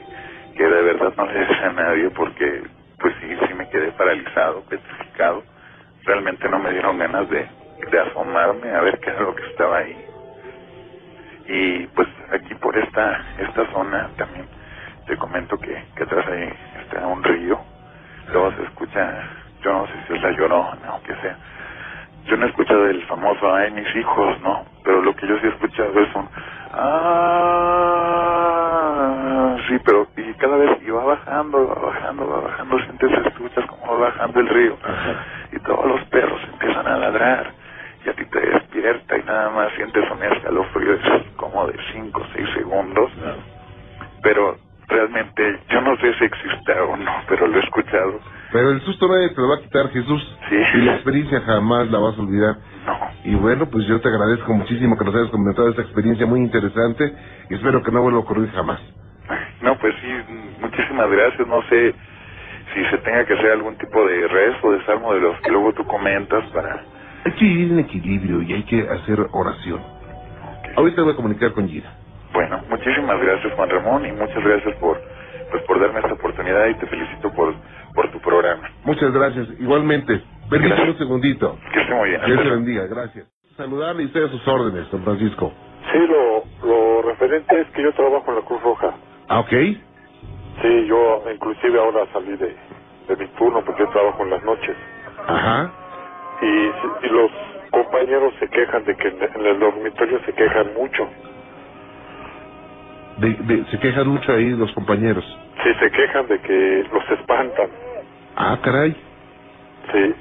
que 0.57 0.63
de 0.65 0.83
verdad 0.83 1.13
no 1.17 1.25
le 1.27 1.39
deseo 1.39 1.69
a 1.69 1.73
nadie 1.73 2.09
porque 2.11 2.63
pues 2.99 3.15
sí 3.21 3.37
sí 3.47 3.55
me 3.55 3.69
quedé 3.69 3.91
paralizado 3.93 4.63
petrificado 4.65 5.43
realmente 6.05 6.47
no 6.49 6.59
me 6.59 6.71
dieron 6.71 6.97
ganas 6.97 7.29
de, 7.29 7.47
de 7.91 7.99
asomarme 7.99 8.69
a 8.71 8.81
ver 8.81 8.99
qué 8.99 9.09
era 9.09 9.21
lo 9.21 9.35
que 9.35 9.47
estaba 9.47 9.77
ahí. 9.77 10.05
Y 11.47 11.87
pues 11.87 12.07
aquí 12.31 12.53
por 12.55 12.77
esta 12.77 13.19
esta 13.39 13.65
zona 13.71 14.09
también 14.17 14.47
te 15.07 15.17
comento 15.17 15.57
que, 15.57 15.83
que 15.95 16.03
atrás 16.03 16.25
ahí 16.27 16.53
está 16.81 17.05
un 17.07 17.23
río. 17.23 17.59
Luego 18.31 18.51
se 18.53 18.63
escucha 18.63 19.23
yo 19.63 19.73
no 19.73 19.87
sé 19.87 19.93
si 20.07 20.13
es 20.13 20.21
la 20.21 20.31
llorona 20.31 20.95
o 20.95 21.03
qué 21.03 21.15
sea. 21.21 21.37
Yo 22.25 22.37
no 22.37 22.45
he 22.45 22.49
escuchado 22.49 22.85
el 22.87 23.03
famoso 23.05 23.53
ay 23.53 23.71
mis 23.71 23.95
hijos 23.95 24.39
no 24.41 24.65
pero 24.83 25.01
lo 25.01 25.15
que 25.15 25.27
yo 25.27 25.37
sí 25.39 25.45
he 25.47 25.49
escuchado 25.49 25.99
es 25.99 26.15
un 26.15 26.29
ah 26.73 28.21
sí 29.67 29.77
pero 29.85 30.07
y 30.17 30.33
cada 30.35 30.57
vez 30.57 30.77
y 30.85 30.89
va 30.89 31.03
bajando 31.03 31.67
va 31.67 31.75
bajando 31.75 32.27
va 32.27 32.41
bajando 32.41 32.79
sientes 32.79 33.11
escuchas 33.27 33.65
como 33.65 33.93
va 33.93 34.09
bajando 34.09 34.39
el 34.39 34.47
río 34.47 34.77
y 35.51 35.59
todos 35.59 35.85
los 35.85 36.01
perros 36.05 36.39
empiezan 36.53 36.87
a 36.87 36.97
ladrar 36.97 37.51
y 38.05 38.09
a 38.09 38.13
ti 38.13 38.25
te 38.25 38.39
despierta 38.39 39.17
y 39.17 39.23
nada 39.23 39.49
más 39.51 39.71
sientes 39.75 40.03
un 40.09 40.23
escalofrío 40.23 40.93
es 40.93 41.01
como 41.35 41.67
de 41.67 41.77
5 41.93 42.19
o 42.21 42.25
6 42.33 42.49
segundos 42.55 43.11
pero 44.23 44.57
realmente 44.87 45.59
yo 45.69 45.81
no 45.81 45.95
sé 45.97 46.13
si 46.15 46.25
exista 46.25 46.83
o 46.83 46.97
no 46.97 47.11
pero 47.27 47.47
lo 47.47 47.57
he 47.57 47.63
escuchado 47.63 48.19
Pero 48.51 48.71
el 48.71 48.81
susto 48.81 49.07
nadie 49.07 49.29
te 49.29 49.39
lo 49.41 49.47
va 49.49 49.55
a 49.55 49.61
quitar, 49.61 49.89
Jesús. 49.91 50.21
Sí. 50.49 50.55
Y 50.75 50.81
la 50.81 50.95
experiencia 50.95 51.39
jamás 51.41 51.89
la 51.89 51.99
vas 51.99 52.17
a 52.17 52.21
olvidar. 52.21 52.55
no 52.85 52.99
Y 53.23 53.35
bueno, 53.35 53.65
pues 53.71 53.87
yo 53.87 54.01
te 54.01 54.09
agradezco 54.09 54.53
muchísimo 54.53 54.97
que 54.97 55.05
nos 55.05 55.15
hayas 55.15 55.29
comentado 55.29 55.69
esta 55.69 55.83
experiencia 55.83 56.25
muy 56.25 56.41
interesante 56.41 57.13
y 57.49 57.55
espero 57.55 57.81
que 57.81 57.91
no 57.91 58.01
vuelva 58.01 58.19
a 58.19 58.23
ocurrir 58.23 58.51
jamás. 58.51 58.79
no 59.61 59.77
pues 59.77 59.93
sí 60.01 60.07
muchísimas 60.59 61.09
gracias 61.09 61.47
no 61.47 61.61
sé 61.69 61.95
si 62.73 62.85
se 62.85 62.97
tenga 62.99 63.25
que 63.25 63.33
hacer 63.33 63.51
algún 63.51 63.77
tipo 63.77 64.05
de 64.05 64.27
rezo 64.27 64.71
de 64.71 64.85
salmo 64.85 65.13
de 65.13 65.19
los 65.21 65.39
que 65.41 65.51
luego 65.51 65.73
tú 65.73 65.83
comentas 65.85 66.43
para 66.51 66.83
Hay 67.25 67.31
que 67.33 67.45
vivir 67.45 67.71
en 67.73 67.79
equilibrio 67.79 68.41
y 68.41 68.53
hay 68.53 68.63
que 68.63 68.81
hacer 68.81 69.19
oración. 69.31 69.81
Ahorita 70.75 71.01
voy 71.03 71.13
a 71.13 71.15
comunicar 71.15 71.51
con 71.53 71.67
Gira. 71.67 71.91
Bueno, 72.33 72.61
muchísimas 72.69 73.19
gracias 73.21 73.53
Juan 73.53 73.69
Ramón 73.69 74.05
y 74.05 74.11
muchas 74.13 74.43
gracias 74.43 74.75
por 74.77 74.99
pues 75.51 75.63
por 75.63 75.81
darme 75.81 75.99
esta 75.99 76.13
oportunidad 76.13 76.67
y 76.67 76.75
te 76.75 76.87
felicito 76.87 77.31
por 77.33 77.53
por 77.93 78.09
tu 78.11 78.19
programa. 78.21 78.69
Muchas 78.85 79.11
gracias. 79.11 79.47
Igualmente. 79.59 80.21
Permítame 80.49 80.91
un 80.91 80.97
segundito. 80.97 81.57
Que 81.73 81.81
esté 81.81 81.93
muy 81.93 82.09
bien. 82.09 82.21
Dios 82.25 82.43
te 82.43 82.49
bendiga. 82.49 82.87
Gracias. 82.87 83.25
Saludarle 83.57 84.03
y 84.03 84.05
estoy 84.07 84.23
a 84.23 84.27
sus 84.29 84.47
órdenes, 84.47 84.89
don 84.91 85.03
Francisco. 85.03 85.51
Sí, 85.91 85.99
lo, 86.07 86.43
lo 86.67 87.01
referente 87.01 87.59
es 87.59 87.67
que 87.71 87.83
yo 87.83 87.91
trabajo 87.93 88.23
en 88.29 88.35
la 88.35 88.41
Cruz 88.43 88.61
Roja. 88.61 88.91
Ah, 89.27 89.39
ok. 89.41 89.51
Sí, 90.61 90.85
yo 90.87 91.23
inclusive 91.33 91.79
ahora 91.79 92.05
salí 92.13 92.35
de, 92.37 92.55
de 93.07 93.15
mi 93.17 93.27
turno 93.29 93.63
porque 93.65 93.83
yo 93.83 93.89
trabajo 93.89 94.23
en 94.23 94.29
las 94.29 94.43
noches. 94.43 94.75
Ajá. 95.27 95.71
Y, 96.41 97.05
y 97.05 97.09
los 97.09 97.31
compañeros 97.71 98.33
se 98.39 98.47
quejan 98.49 98.83
de 98.83 98.95
que 98.95 99.07
en, 99.07 99.21
en 99.23 99.45
el 99.45 99.59
dormitorio 99.59 100.19
se 100.25 100.33
quejan 100.33 100.73
mucho. 100.75 101.07
De- 103.17 103.33
de- 103.33 103.65
se 103.65 103.79
quejan 103.79 104.07
mucho 104.07 104.33
ahí 104.33 104.49
los 104.51 104.71
compañeros. 104.73 105.23
Sí, 105.63 105.69
se 105.79 105.91
quejan 105.91 106.27
de 106.27 106.39
que 106.41 106.85
los 106.91 107.09
espantan. 107.11 107.69
Ah, 108.35 108.57
caray. 108.63 108.91
Sí. 109.91 110.15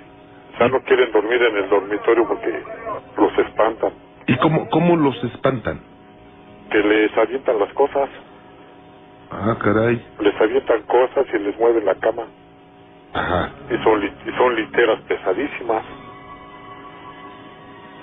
O 0.54 0.58
sea, 0.58 0.68
no 0.68 0.80
quieren 0.82 1.10
dormir 1.12 1.42
en 1.42 1.56
el 1.56 1.68
dormitorio 1.70 2.26
porque 2.28 2.62
los 3.16 3.38
espantan. 3.38 3.92
¿Y 4.26 4.36
cómo, 4.36 4.68
cómo 4.68 4.96
los 4.96 5.22
espantan? 5.24 5.80
Que 6.70 6.78
les 6.78 7.16
avientan 7.16 7.58
las 7.58 7.72
cosas. 7.72 8.08
Ah, 9.30 9.56
caray. 9.62 10.04
Les 10.20 10.40
avientan 10.40 10.82
cosas 10.82 11.26
y 11.32 11.38
les 11.38 11.58
mueven 11.58 11.84
la 11.84 11.94
cama. 11.96 12.24
Ajá. 13.12 13.50
y 13.68 13.76
son, 13.82 14.04
y 14.04 14.32
son 14.38 14.54
literas 14.54 15.00
pesadísimas. 15.02 15.82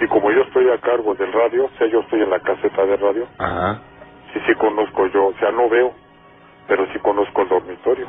Y 0.02 0.08
como 0.08 0.32
yo 0.32 0.42
estoy 0.42 0.70
a 0.70 0.78
cargo 0.80 1.16
del 1.16 1.32
radio, 1.32 1.66
o 1.66 1.70
sea, 1.78 1.88
yo 1.88 2.02
estoy 2.02 2.22
en 2.22 2.30
la 2.30 2.40
caseta 2.40 2.86
de 2.86 2.98
radio, 2.98 3.26
Ajá. 3.38 3.82
sí, 4.34 4.40
sí 4.46 4.54
conozco 4.56 5.08
yo, 5.08 5.28
o 5.28 5.34
sea, 5.40 5.52
no 5.52 5.70
veo, 5.70 5.94
pero 6.68 6.86
sí 6.94 7.00
conozco 7.00 7.42
el 7.42 7.50
dormitorio. 7.50 8.08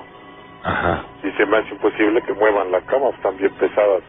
Ajá. 0.64 1.04
Y 1.22 1.30
se 1.32 1.46
me 1.46 1.58
hace 1.58 1.70
imposible 1.70 2.20
que 2.22 2.32
muevan 2.34 2.72
la 2.72 2.80
cama, 2.82 3.10
están 3.10 3.36
bien 3.36 3.52
pesadas. 3.54 4.02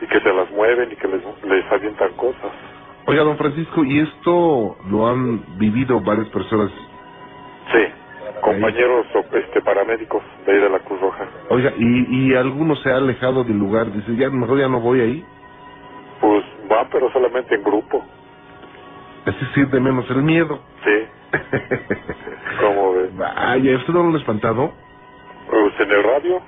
Y 0.00 0.06
que 0.06 0.20
se 0.20 0.32
las 0.32 0.50
mueven 0.50 0.90
y 0.92 0.96
que 0.96 1.06
les, 1.08 1.22
les 1.44 1.72
avientan 1.72 2.12
cosas. 2.14 2.50
Oiga, 3.06 3.22
don 3.22 3.36
Francisco, 3.36 3.84
¿y 3.84 4.00
esto 4.00 4.76
lo 4.90 5.06
han 5.06 5.58
vivido 5.58 6.00
varias 6.00 6.28
personas? 6.30 6.70
Sí, 7.72 7.84
compañeros 8.42 9.06
este, 9.32 9.60
paramédicos 9.62 10.22
de 10.46 10.52
ahí 10.52 10.58
de 10.60 10.68
la 10.70 10.78
Cruz 10.80 11.00
Roja. 11.00 11.26
Oiga, 11.50 11.72
¿y, 11.76 12.28
y 12.30 12.34
alguno 12.34 12.76
se 12.76 12.90
ha 12.90 12.96
alejado 12.96 13.44
del 13.44 13.58
lugar? 13.58 13.92
Dice, 13.92 14.14
ya 14.16 14.30
mejor 14.30 14.58
ya 14.58 14.68
no 14.68 14.80
voy 14.80 15.00
ahí. 15.00 15.24
Pues 16.20 16.44
van, 16.68 16.88
pero 16.90 17.10
solamente 17.12 17.54
en 17.54 17.62
grupo. 17.62 18.04
Así 19.26 19.44
siente 19.54 19.80
menos 19.80 20.08
el 20.10 20.22
miedo. 20.22 20.60
Sí, 20.84 21.06
como 22.60 22.92
ve. 22.94 23.10
Vaya, 23.14 23.76
¿usted 23.76 23.92
no 23.92 24.02
lo 24.04 24.08
han 24.10 24.16
espantado? 24.16 24.72
Pues 25.50 25.80
en 25.80 25.90
el 25.90 26.02
radio, 26.02 26.40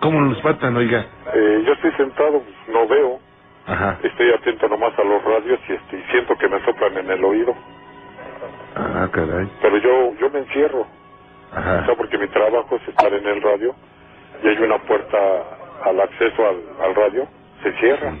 ¿Cómo 0.00 0.20
lo 0.20 0.32
espantan, 0.32 0.76
oiga? 0.76 1.06
eh, 1.34 1.62
yo 1.66 1.72
estoy 1.72 1.92
sentado, 1.92 2.42
pues, 2.42 2.56
no 2.68 2.86
veo. 2.86 3.18
Ajá. 3.66 3.98
Estoy 4.02 4.30
atento 4.32 4.68
nomás 4.68 4.98
a 4.98 5.04
los 5.04 5.24
radios 5.24 5.58
y, 5.68 5.72
este, 5.72 6.04
siento 6.10 6.36
que 6.36 6.48
me 6.48 6.62
soplan 6.64 6.96
en 6.98 7.10
el 7.10 7.24
oído. 7.24 7.54
Ah, 8.76 9.08
caray. 9.12 9.48
Pero 9.62 9.76
yo 9.78 10.14
yo 10.20 10.30
me 10.30 10.40
encierro. 10.40 10.80
O 10.82 11.56
Ajá. 11.56 11.86
sea, 11.86 11.94
porque 11.94 12.18
mi 12.18 12.26
trabajo 12.28 12.76
es 12.76 12.88
estar 12.88 13.12
en 13.12 13.26
el 13.26 13.40
radio 13.42 13.74
y 14.42 14.48
hay 14.48 14.56
una 14.58 14.78
puerta 14.78 15.16
al 15.84 16.00
acceso 16.00 16.48
al, 16.48 16.56
al 16.84 16.94
radio, 16.94 17.26
se 17.62 17.72
cierra. 17.74 18.12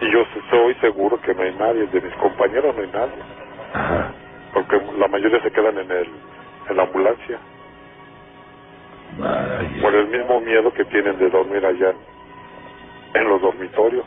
Y 0.00 0.10
yo 0.12 0.24
soy 0.50 0.74
seguro 0.76 1.20
que 1.20 1.34
no 1.34 1.42
hay 1.42 1.54
nadie, 1.54 1.86
de 1.86 2.00
mis 2.00 2.14
compañeros 2.14 2.74
no 2.76 2.82
hay 2.82 2.90
nadie. 2.92 3.22
Ajá. 3.74 4.12
Porque 4.54 4.80
la 4.98 5.08
mayoría 5.08 5.40
se 5.42 5.50
quedan 5.50 5.78
en, 5.78 5.90
el, 5.90 6.08
en 6.70 6.76
la 6.76 6.82
ambulancia. 6.84 7.38
Vaya. 9.18 9.82
Por 9.82 9.94
el 9.94 10.08
mismo 10.08 10.40
miedo 10.40 10.72
que 10.72 10.84
tienen 10.86 11.18
de 11.18 11.28
dormir 11.30 11.64
allá 11.64 11.92
en 13.14 13.28
los 13.28 13.40
dormitorios. 13.42 14.04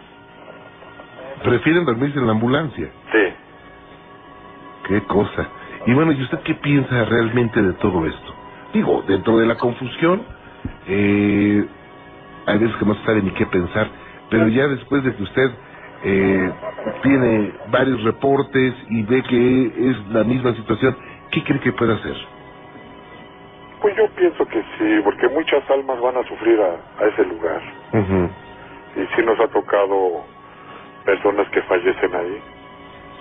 Prefieren 1.44 1.86
dormirse 1.86 2.18
en 2.18 2.26
la 2.26 2.32
ambulancia. 2.34 2.90
Sí. 3.12 3.34
Qué 4.88 5.02
cosa. 5.04 5.50
Y 5.86 5.94
bueno, 5.94 6.12
¿y 6.12 6.22
usted 6.22 6.40
qué 6.44 6.56
piensa 6.56 7.06
realmente 7.06 7.62
de 7.62 7.74
todo 7.74 8.06
esto? 8.06 8.36
Digo, 8.74 9.04
dentro 9.08 9.38
de 9.38 9.46
la 9.46 9.56
confusión, 9.58 10.24
eh, 10.88 11.66
hay 12.46 12.58
veces 12.58 12.76
que 12.78 12.86
no 12.86 12.96
se 12.96 13.06
sabe 13.06 13.22
ni 13.22 13.32
qué 13.32 13.46
pensar, 13.46 13.88
pero 14.30 14.48
ya 14.48 14.68
después 14.68 15.04
de 15.04 15.16
que 15.16 15.24
usted 15.24 15.52
eh, 16.04 16.52
tiene 17.04 17.54
varios 17.70 18.04
reportes 18.04 18.74
y 18.90 19.04
ve 19.04 19.24
que 19.24 19.90
es 19.90 20.08
la 20.10 20.24
misma 20.24 20.54
situación, 20.54 20.96
¿qué 21.32 21.44
cree 21.44 21.60
que 21.60 21.72
puede 21.74 21.94
hacer? 21.94 22.16
Pues 23.82 23.96
yo 23.96 24.08
pienso 24.16 24.46
que 24.48 24.62
sí, 24.78 25.02
porque 25.04 25.28
muchas 25.30 25.70
almas 25.70 26.00
van 26.02 26.18
a 26.18 26.24
sufrir 26.24 26.60
a, 26.60 27.04
a 27.04 27.08
ese 27.08 27.24
lugar. 27.26 27.62
Ujú. 27.94 28.30
y 28.98 29.06
sí 29.16 29.22
nos 29.26 29.40
ha 29.40 29.48
tocado 29.50 30.24
personas 31.06 31.48
que 31.50 31.62
fallecen 31.64 32.16
ahí. 32.16 32.42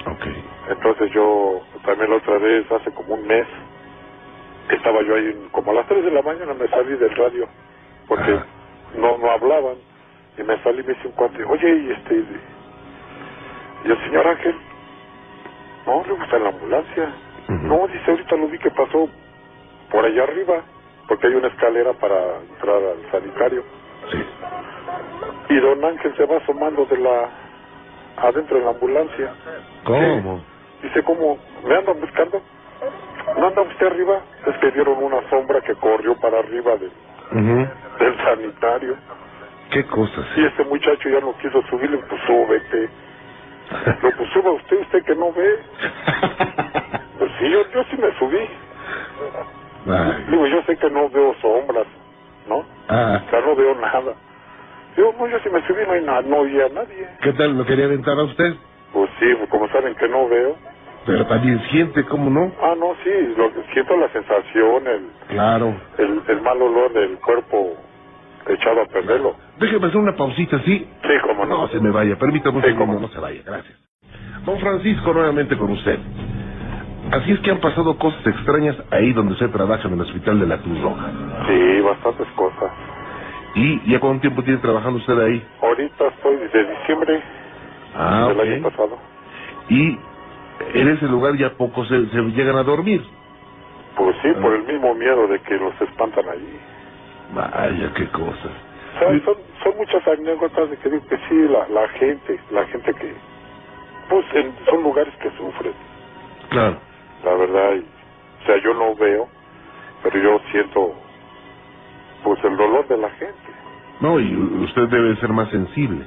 Ok. 0.07 0.54
Entonces 0.69 1.11
yo 1.13 1.61
también 1.85 2.11
la 2.11 2.17
otra 2.17 2.39
vez, 2.39 2.71
hace 2.73 2.91
como 2.93 3.15
un 3.15 3.27
mes, 3.27 3.47
estaba 4.71 5.03
yo 5.03 5.15
ahí, 5.17 5.49
como 5.53 5.73
a 5.73 5.75
las 5.75 5.87
3 5.89 6.05
de 6.05 6.11
la 6.11 6.23
mañana 6.23 6.55
me 6.55 6.69
salí 6.69 6.97
del 6.97 7.15
radio, 7.17 7.47
porque 8.09 8.33
Ajá. 8.33 8.47
no 8.97 9.19
no 9.19 9.31
hablaban, 9.31 9.77
y 10.39 10.43
me 10.43 10.57
salí 10.63 10.81
y 10.81 10.85
me 10.85 10.93
hice 10.93 11.09
un 11.09 11.13
cuate, 11.13 11.45
oye, 11.45 11.77
y 11.77 11.91
este, 11.93 12.25
y 13.85 13.91
el 13.91 13.99
señor 14.05 14.27
Ángel, 14.27 14.55
no, 15.87 16.03
le 16.07 16.13
gusta 16.15 16.39
la 16.39 16.49
ambulancia. 16.49 17.13
No, 17.49 17.87
dice, 17.89 18.11
ahorita 18.11 18.37
lo 18.37 18.49
vi 18.49 18.59
que 18.59 18.71
pasó 18.71 19.07
por 19.91 20.05
allá 20.05 20.23
arriba, 20.23 20.63
porque 21.07 21.27
hay 21.27 21.35
una 21.35 21.49
escalera 21.49 21.93
para 21.93 22.39
entrar 22.41 22.77
al 22.77 23.11
sanitario. 23.11 23.63
Sí. 24.11 24.25
Y 25.51 25.61
don 25.61 25.85
Ángel 25.85 26.17
se 26.17 26.25
va 26.25 26.39
asomando 26.39 26.87
de 26.87 26.99
la, 26.99 27.29
adentro 28.17 28.59
de 28.59 28.65
la 28.65 28.71
ambulancia. 28.71 29.35
¿Cómo? 29.85 30.43
Dice, 30.83 31.03
¿cómo? 31.03 31.39
¿Me 31.65 31.75
andan 31.77 32.01
buscando? 32.01 32.43
¿No 33.39 33.47
anda 33.47 33.63
usted 33.63 33.87
arriba? 33.87 34.21
Es 34.47 34.57
que 34.59 34.71
vieron 34.71 35.03
una 35.03 35.29
sombra 35.31 35.61
que 35.63 35.75
corrió 35.77 36.15
para 36.21 36.39
arriba 36.41 36.77
del, 36.77 36.93
Ujú. 37.33 37.67
del 37.99 38.17
sanitario. 38.19 38.97
¿Qué 39.71 39.85
cosas? 39.87 40.27
Y 40.37 40.45
este 40.45 40.65
muchacho 40.65 41.09
ya 41.09 41.21
no 41.21 41.37
quiso 41.39 41.63
subirle, 41.69 41.99
pues 42.09 42.21
súbete. 42.27 42.91
Lo 44.03 44.11
pues 44.17 44.31
suba 44.31 44.53
usted, 44.53 44.81
usted 44.81 45.05
que 45.05 45.15
no 45.17 45.33
ve. 45.33 45.59
Pues 47.19 47.31
sí, 47.39 47.49
yo, 47.49 47.63
yo 47.71 47.85
sí 47.85 47.97
me 47.97 48.13
subí. 48.19 48.39
Ay. 49.89 50.25
Digo, 50.31 50.47
yo 50.47 50.63
sé 50.65 50.77
que 50.77 50.91
no 50.91 51.09
veo 51.09 51.33
sombras, 51.41 51.87
¿no? 52.49 52.65
Ah, 52.89 53.23
O 53.27 53.31
sea, 53.31 53.41
no 53.41 53.55
veo 53.55 53.75
nada. 53.77 54.15
Digo, 54.97 55.15
no, 55.19 55.27
yo 55.29 55.39
si 55.39 55.49
me 55.49 55.65
subí 55.67 55.83
no 55.87 55.93
hay 55.93 56.03
nada, 56.03 56.23
no 56.23 56.39
oía 56.39 56.67
a 56.67 56.69
nadie. 56.71 57.09
¿qué 57.23 57.33
tal? 57.35 57.57
¿Lo 57.57 57.65
quería 57.65 57.85
aventar 57.87 58.19
a 58.19 58.25
usted? 58.25 58.55
Pues 58.95 59.11
sí, 59.21 59.27
como 59.51 59.69
saben 59.69 59.95
que 59.97 60.09
no 60.09 60.29
veo. 60.29 60.57
Pero 61.05 61.27
también 61.27 61.61
siente, 61.71 62.05
¿cómo 62.07 62.31
no? 62.31 62.51
Ah, 62.63 62.75
no, 62.79 62.95
sí, 63.05 63.11
lo, 63.37 63.51
siento 63.75 63.97
la 63.99 64.09
sensación, 64.11 64.87
el, 64.87 65.03
Claro. 65.29 65.75
el, 65.99 66.23
el 66.29 66.41
mal 66.41 66.63
olor 66.63 66.93
del 66.95 67.19
cuerpo 67.19 67.77
echado 68.49 68.81
a 68.83 68.87
perderlo. 68.87 69.37
Déjeme 69.59 69.87
hacer 69.89 69.99
una 69.99 70.17
pausita, 70.17 70.59
¿sí? 70.61 70.89
Sí, 71.03 71.09
como 71.27 71.45
no. 71.45 71.59
No 71.63 71.69
se 71.69 71.81
me 71.81 71.91
vaya, 71.91 72.17
permítame 72.17 72.63
Sí, 72.63 72.75
cómo 72.75 72.99
no 72.99 73.09
se 73.09 73.21
vaya, 73.21 73.43
gracias. 73.45 73.77
Don 74.47 74.59
Francisco, 74.61 75.13
nuevamente 75.13 75.57
con 75.59 75.71
usted. 75.73 75.99
Así 77.13 77.33
es 77.33 77.41
que 77.41 77.51
han 77.51 77.61
pasado 77.61 77.99
cosas 77.99 78.27
extrañas 78.27 78.77
ahí 78.91 79.13
donde 79.13 79.35
usted 79.35 79.51
trabaja 79.51 79.87
en 79.89 79.95
el 79.95 80.01
hospital 80.01 80.41
de 80.41 80.47
la 80.47 80.59
Cruz 80.59 80.81
Roja. 80.81 81.11
Sí, 81.47 81.81
bastantes 81.83 82.27
cosas. 82.35 82.73
¿Y 83.57 83.91
ya 83.91 84.01
cuánto 84.01 84.23
tiempo 84.23 84.43
tiene 84.43 84.59
trabajando 84.61 84.99
usted 84.99 85.19
ahí? 85.21 85.47
Ahorita 85.63 86.07
estoy 86.09 86.37
desde 86.37 86.65
diciembre 86.71 87.23
Ah, 87.95 88.27
del 88.29 88.41
año 88.41 88.67
ok. 88.67 88.71
pasado. 88.73 88.99
Y 89.69 89.99
en 90.75 90.89
ese 90.89 91.07
lugar 91.07 91.37
ya 91.37 91.51
pocos 91.55 91.89
se, 91.89 92.07
se 92.09 92.21
llegan 92.33 92.57
a 92.57 92.63
dormir. 92.63 93.03
Pues 93.97 94.17
sí, 94.23 94.29
Ah. 94.35 94.41
por 94.41 94.53
el 94.55 94.65
mismo 94.65 94.95
miedo 94.95 95.27
de 95.29 95.41
que 95.41 95.55
los 95.57 95.81
espantan 95.81 96.29
allí. 96.29 96.59
Vaya, 97.35 97.93
qué 97.95 98.07
cosas. 98.09 98.53
O 98.95 98.99
sea, 98.99 99.09
son, 99.25 99.35
son 99.63 99.77
muchas 99.77 100.07
anécdotas 100.07 100.71
de 100.71 100.77
que 100.77 100.89
digo 100.91 101.07
que 101.09 101.17
sí, 101.29 101.35
la, 101.49 101.67
la 101.69 101.89
gente, 101.91 102.39
la 102.51 102.65
gente 102.67 102.95
que, 102.95 103.15
pues 104.09 104.25
en- 104.35 104.55
son 104.67 104.83
lugares 104.83 105.13
que 105.21 105.31
sufren, 105.37 105.73
Claro. 106.51 106.77
la 107.25 107.35
verdad. 107.35 107.73
y- 107.75 107.87
o 108.43 108.47
sea, 108.47 108.57
yo 108.63 108.75
no 108.75 108.95
veo, 108.95 109.27
pero 110.03 110.19
yo 110.19 110.39
siento, 110.53 110.95
pues 112.23 112.39
el 112.45 112.57
dolor 112.57 112.87
de 112.89 112.99
la 112.99 113.09
gente. 113.11 113.35
No, 114.01 114.21
y 114.21 114.35
usted 114.65 114.83
debe 114.89 115.17
ser 115.17 115.31
más 115.31 115.49
sensible. 115.51 116.05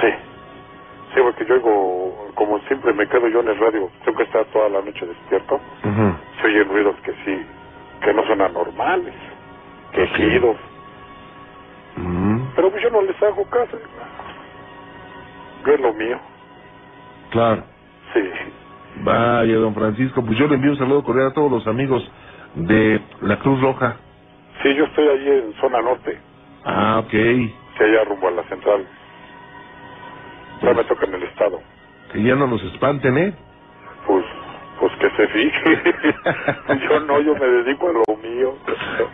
Sí, 0.00 0.08
sí, 1.14 1.20
porque 1.22 1.44
yo 1.46 1.54
oigo, 1.54 2.30
como 2.34 2.58
siempre 2.60 2.92
me 2.92 3.06
quedo 3.08 3.28
yo 3.28 3.40
en 3.40 3.48
el 3.48 3.58
radio, 3.58 3.90
tengo 4.04 4.18
que 4.18 4.24
estar 4.24 4.44
toda 4.46 4.68
la 4.68 4.80
noche 4.82 5.06
despierto, 5.06 5.54
Ujú. 5.56 6.14
se 6.40 6.46
oyen 6.46 6.68
ruidos 6.68 6.96
que 7.04 7.12
sí, 7.24 7.46
que 8.02 8.12
no 8.14 8.26
son 8.26 8.40
anormales, 8.40 9.14
quejidos, 9.92 10.56
Mm, 11.96 12.48
pero 12.56 12.70
pues 12.72 12.82
yo 12.82 12.90
no 12.90 13.02
les 13.02 13.22
hago 13.22 13.44
caso. 13.50 13.78
Yo 15.64 15.72
es 15.74 15.80
lo 15.80 15.92
mío, 15.94 16.18
Claro. 17.30 17.62
sí. 18.12 18.20
Vaya, 18.96 19.54
don 19.56 19.74
Francisco, 19.74 20.20
pues 20.24 20.36
yo 20.38 20.48
le 20.48 20.56
envío 20.56 20.72
un 20.72 20.76
saludo 20.78 21.04
cordial 21.04 21.28
a 21.28 21.32
todos 21.32 21.50
los 21.52 21.66
amigos 21.68 22.02
de 22.56 23.00
la 23.22 23.38
Cruz 23.38 23.60
Roja. 23.60 23.96
Sí, 24.62 24.74
yo 24.74 24.84
estoy 24.86 25.08
allí 25.08 25.28
en 25.30 25.54
zona 25.60 25.80
norte, 25.82 26.18
Ah, 26.64 26.98
ok. 27.04 27.10
sí, 27.12 27.54
allá 27.78 28.04
rumbo 28.04 28.26
a 28.28 28.32
la 28.32 28.42
central. 28.44 28.84
Ya 30.62 30.72
me 30.74 30.84
toca 30.84 31.06
en 31.06 31.14
el 31.14 31.22
estado. 31.24 31.60
Que 32.12 32.22
ya 32.22 32.34
no 32.34 32.46
nos 32.46 32.62
espanten, 32.62 33.18
¿eh? 33.18 33.34
Pues, 34.06 34.24
pues 34.80 34.92
que 35.00 35.10
se 35.16 35.28
fije. 35.28 35.82
yo 36.88 37.00
no, 37.00 37.20
yo 37.20 37.34
me 37.34 37.46
dedico 37.46 37.88
a 37.88 37.92
lo 37.92 38.16
mío. 38.16 38.54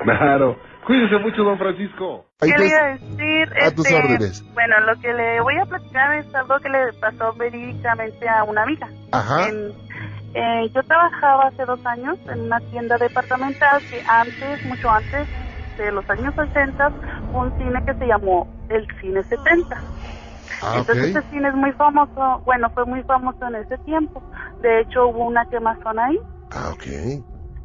Claro. 0.03 0.57
Cuídese 0.87 1.19
mucho, 1.19 1.45
don 1.45 1.59
Francisco. 1.59 2.27
¿Qué 2.41 2.49
le 2.59 2.67
iba 2.67 2.79
a 2.79 2.89
decir? 2.93 3.49
a 3.63 3.71
tus 3.71 3.87
Este, 3.87 3.95
órdenes. 3.97 4.55
Bueno, 4.55 4.81
lo 4.81 5.01
que 5.01 5.13
le 5.13 5.41
voy 5.41 5.55
a 5.59 5.67
platicar 5.67 6.15
es 6.17 6.35
algo 6.35 6.59
que 6.61 6.69
le 6.69 6.93
pasó 7.01 7.33
verídicamente 7.35 8.29
a 8.29 8.45
una 8.45 8.63
amiga. 8.63 8.89
ajá, 9.13 9.49
En- 9.49 9.73
eh, 10.33 10.71
yo 10.73 10.83
trabajaba 10.85 11.49
hace 11.49 11.65
dos 11.65 11.85
años 11.87 12.17
en 12.33 12.41
una 12.43 12.61
tienda 12.71 12.97
departamental 12.99 13.83
que 13.91 14.01
antes, 14.07 14.63
mucho 14.65 14.89
antes 14.89 15.27
de 15.77 15.91
los 15.93 16.09
años 16.09 16.33
80, 16.39 16.91
fue 17.33 17.41
un 17.41 17.53
cine 17.59 17.83
que 17.85 17.95
se 17.95 18.07
llamó 18.07 18.47
el 18.69 18.87
Cine 19.01 19.23
70. 19.25 19.83
Ah, 20.61 20.81
Entonces 20.81 21.11
este 21.15 21.23
cine 21.31 21.49
es 21.49 21.55
muy 21.55 21.73
famoso, 21.73 22.43
bueno, 22.45 22.71
fue 22.71 22.85
muy 22.87 23.03
famoso 23.05 23.47
en 23.47 23.57
ese 23.57 23.79
tiempo. 23.79 24.25
De 24.59 24.81
hecho 24.81 25.09
hubo 25.09 25.27
una 25.27 25.47
quemazón 25.47 25.99
ahí. 25.99 26.19
ah, 26.51 26.71
ok, 26.73 26.87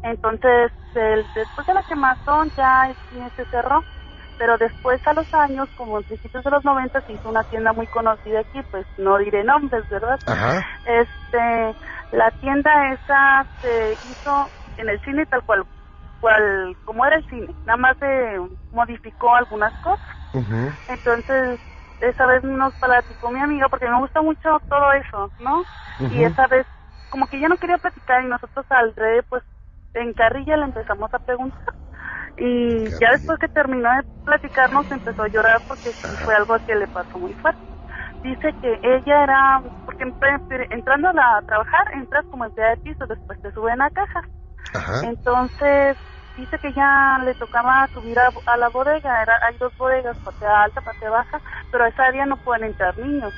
Entonces, 0.04 0.72
el- 0.94 1.32
después 1.34 1.66
de 1.68 1.74
la 1.74 1.84
quemazón 1.84 2.52
ya 2.56 2.88
el 2.90 2.98
cine 3.10 3.32
se 3.36 3.46
cerró, 3.48 3.86
pero 4.38 4.58
después 4.58 5.02
a 5.08 5.14
los 5.14 5.28
años, 5.34 5.70
como 5.76 5.98
en 5.98 6.04
principios 6.04 6.44
de 6.44 6.52
los 6.52 6.64
90, 6.64 7.02
se 7.02 7.14
hizo 7.14 7.30
una 7.30 7.44
tienda 7.46 7.74
muy 7.74 7.88
conocida 7.88 8.42
aquí, 8.42 8.62
pues 8.70 8.86
no 8.98 9.18
diré 9.18 9.44
nombres, 9.44 9.88
¿verdad? 9.90 10.20
ajá, 10.26 10.66
Este, 10.86 11.78
la 12.12 12.32
tienda 12.40 12.94
esa 12.94 13.50
se 13.62 14.00
hizo 14.04 14.54
en 14.78 14.90
el 14.90 15.02
cine 15.02 15.26
tal 15.28 15.44
cual, 15.44 15.66
cual 16.20 16.78
como 16.86 17.06
era 17.06 17.18
el 17.18 17.26
cine, 17.28 17.56
nada 17.66 17.78
más 17.78 17.98
se 18.00 18.40
modificó 18.72 19.36
algunas 19.36 19.74
cosas. 19.80 20.06
ujú, 20.34 20.78
Entonces, 20.88 21.60
esa 22.00 22.26
vez 22.28 22.44
nos 22.44 22.76
platicó 22.78 23.32
mi 23.32 23.40
amiga, 23.42 23.70
porque 23.70 23.88
me 23.90 24.00
gusta 24.00 24.22
mucho 24.22 24.62
todo 24.70 24.92
eso, 24.94 25.34
¿no? 25.38 25.66
Y 26.08 26.24
esa 26.24 26.48
vez, 26.48 26.68
como 27.10 27.28
que 27.28 27.40
ya 27.40 27.48
no 27.48 27.58
quería 27.58 27.78
platicar 27.80 28.24
y 28.24 28.28
nosotros 28.28 28.66
al 28.70 28.96
revés, 28.96 29.26
pues 29.30 29.44
en 29.94 30.14
carrilla 30.14 30.58
le 30.58 30.66
empezamos 30.66 31.14
a 31.14 31.20
preguntar. 31.20 31.76
Y 32.38 32.90
Carrilla. 32.90 33.00
ya 33.00 33.12
después 33.14 33.40
que 33.40 33.50
terminó 33.50 33.90
de 33.92 34.04
platicarnos 34.24 34.90
empezó 34.92 35.24
a 35.24 35.30
llorar 35.30 35.64
porque 35.68 35.94
sí 36.10 36.18
fue 36.18 36.36
algo 36.36 36.60
que 36.66 36.76
le 36.76 36.88
pasó 36.88 37.18
muy 37.20 37.34
fuerte. 37.36 37.62
Dice 38.24 38.54
que 38.62 38.80
ella 38.84 39.24
era, 39.24 39.62
porque 39.86 40.06
entrando 40.72 41.10
a, 41.10 41.14
la- 41.14 41.38
a 41.38 41.42
trabajar 41.44 41.86
entras 41.94 42.26
como 42.30 42.46
empleada 42.46 42.72
de 42.74 42.78
piso, 42.78 43.08
después 43.08 43.40
te 43.42 43.52
suben 43.52 43.82
a 43.82 43.92
cajas. 43.92 44.26
ajá, 44.74 45.02
Entonces, 45.02 45.98
dice 46.38 46.58
que 46.60 46.74
ya 46.74 47.20
le 47.24 47.34
tocaba 47.36 47.88
subir 47.94 48.18
a, 48.20 48.32
a 48.46 48.58
la 48.58 48.70
bodega, 48.70 49.22
era, 49.22 49.34
hay 49.48 49.58
dos 49.58 49.76
bodegas, 49.78 50.18
parte 50.18 50.46
alta, 50.46 50.82
parte 50.82 51.10
baja, 51.10 51.42
pero 51.72 51.84
a 51.84 51.88
esa 51.88 52.04
área 52.04 52.26
no 52.26 52.38
pueden 52.38 52.66
entrar 52.66 52.98
niños. 52.98 53.34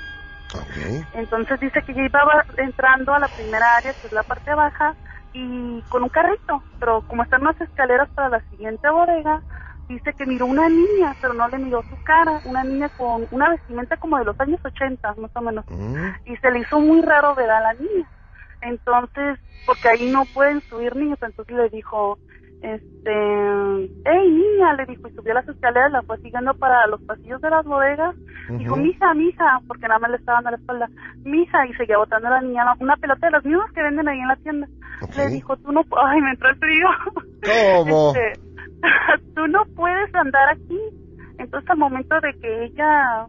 Entonces 1.13 1.59
dice 1.59 1.81
que 1.83 1.93
ya 1.93 2.03
iba 2.03 2.45
entrando 2.57 3.13
a 3.13 3.19
la 3.19 3.27
primera 3.27 3.77
área, 3.77 3.93
que 3.93 4.07
es 4.07 4.13
la 4.13 4.23
parte 4.23 4.53
baja, 4.53 4.95
y 5.33 5.81
con 5.89 6.03
un 6.03 6.09
carrito, 6.09 6.63
pero 6.79 7.01
como 7.07 7.23
están 7.23 7.43
las 7.43 7.59
escaleras 7.59 8.09
para 8.09 8.29
la 8.29 8.39
siguiente 8.49 8.89
bodega, 8.89 9.41
dice 9.87 10.13
que 10.13 10.25
miró 10.25 10.45
una 10.45 10.67
niña, 10.69 11.15
pero 11.21 11.33
no 11.33 11.47
le 11.47 11.57
miró 11.57 11.83
su 11.83 12.01
cara, 12.03 12.41
una 12.43 12.63
niña 12.63 12.89
con 12.89 13.27
una 13.31 13.49
vestimenta 13.49 13.97
como 13.97 14.17
de 14.17 14.25
los 14.25 14.39
años 14.39 14.59
80, 14.63 15.15
más 15.15 15.31
o 15.33 15.41
menos, 15.41 15.65
mm, 15.69 16.07
y 16.25 16.37
se 16.37 16.51
le 16.51 16.59
hizo 16.59 16.79
muy 16.79 17.01
raro 17.01 17.35
ver 17.35 17.49
a 17.49 17.61
la 17.61 17.73
niña. 17.73 18.09
Entonces, 18.61 19.39
porque 19.65 19.89
ahí 19.89 20.09
no 20.09 20.25
pueden 20.25 20.61
subir 20.69 20.95
niños, 20.95 21.19
entonces 21.21 21.55
le 21.55 21.69
dijo, 21.69 22.17
este, 22.61 23.89
hey 24.05 24.31
niña, 24.31 24.73
le 24.73 24.85
dijo, 24.87 25.07
y 25.07 25.11
subió 25.11 25.33
las 25.33 25.47
escaleras, 25.47 25.91
la 25.91 26.01
fue 26.03 26.17
siguiendo 26.17 26.53
para 26.55 26.87
los 26.87 27.01
pasillos 27.03 27.41
de 27.41 27.49
las 27.49 27.65
bodegas, 27.65 28.15
Dijo, 28.49 28.75
ujú. 28.75 28.81
mija, 28.81 29.13
mija, 29.13 29.59
porque 29.67 29.87
nada 29.87 29.99
más 29.99 30.11
le 30.11 30.17
estaba 30.17 30.37
dando 30.37 30.51
la 30.51 30.57
espalda. 30.57 30.89
Mija, 31.25 31.67
y 31.67 31.73
seguía 31.73 31.97
botando 31.97 32.27
a 32.27 32.31
la 32.31 32.41
niña 32.41 32.63
una 32.79 32.95
pelota 32.95 33.27
de 33.27 33.31
las 33.31 33.43
mismas 33.45 33.71
que 33.73 33.83
venden 33.83 34.07
ahí 34.07 34.19
en 34.19 34.27
la 34.27 34.35
tienda. 34.37 34.67
Le 35.17 35.27
dijo, 35.27 35.57
tú 35.57 35.71
no, 35.71 35.83
ay, 36.01 36.21
me 36.21 36.31
entró 36.31 36.49
el 36.49 36.55
frío. 36.55 36.87
¿Cómo? 37.43 38.13
Este, 38.17 38.39
tú 39.35 39.47
no 39.47 39.65
puedes 39.75 40.13
andar 40.15 40.49
aquí. 40.49 40.79
Entonces 41.39 41.69
al 41.69 41.77
momento 41.77 42.15
de 42.21 42.33
que 42.39 42.63
ella, 42.65 43.27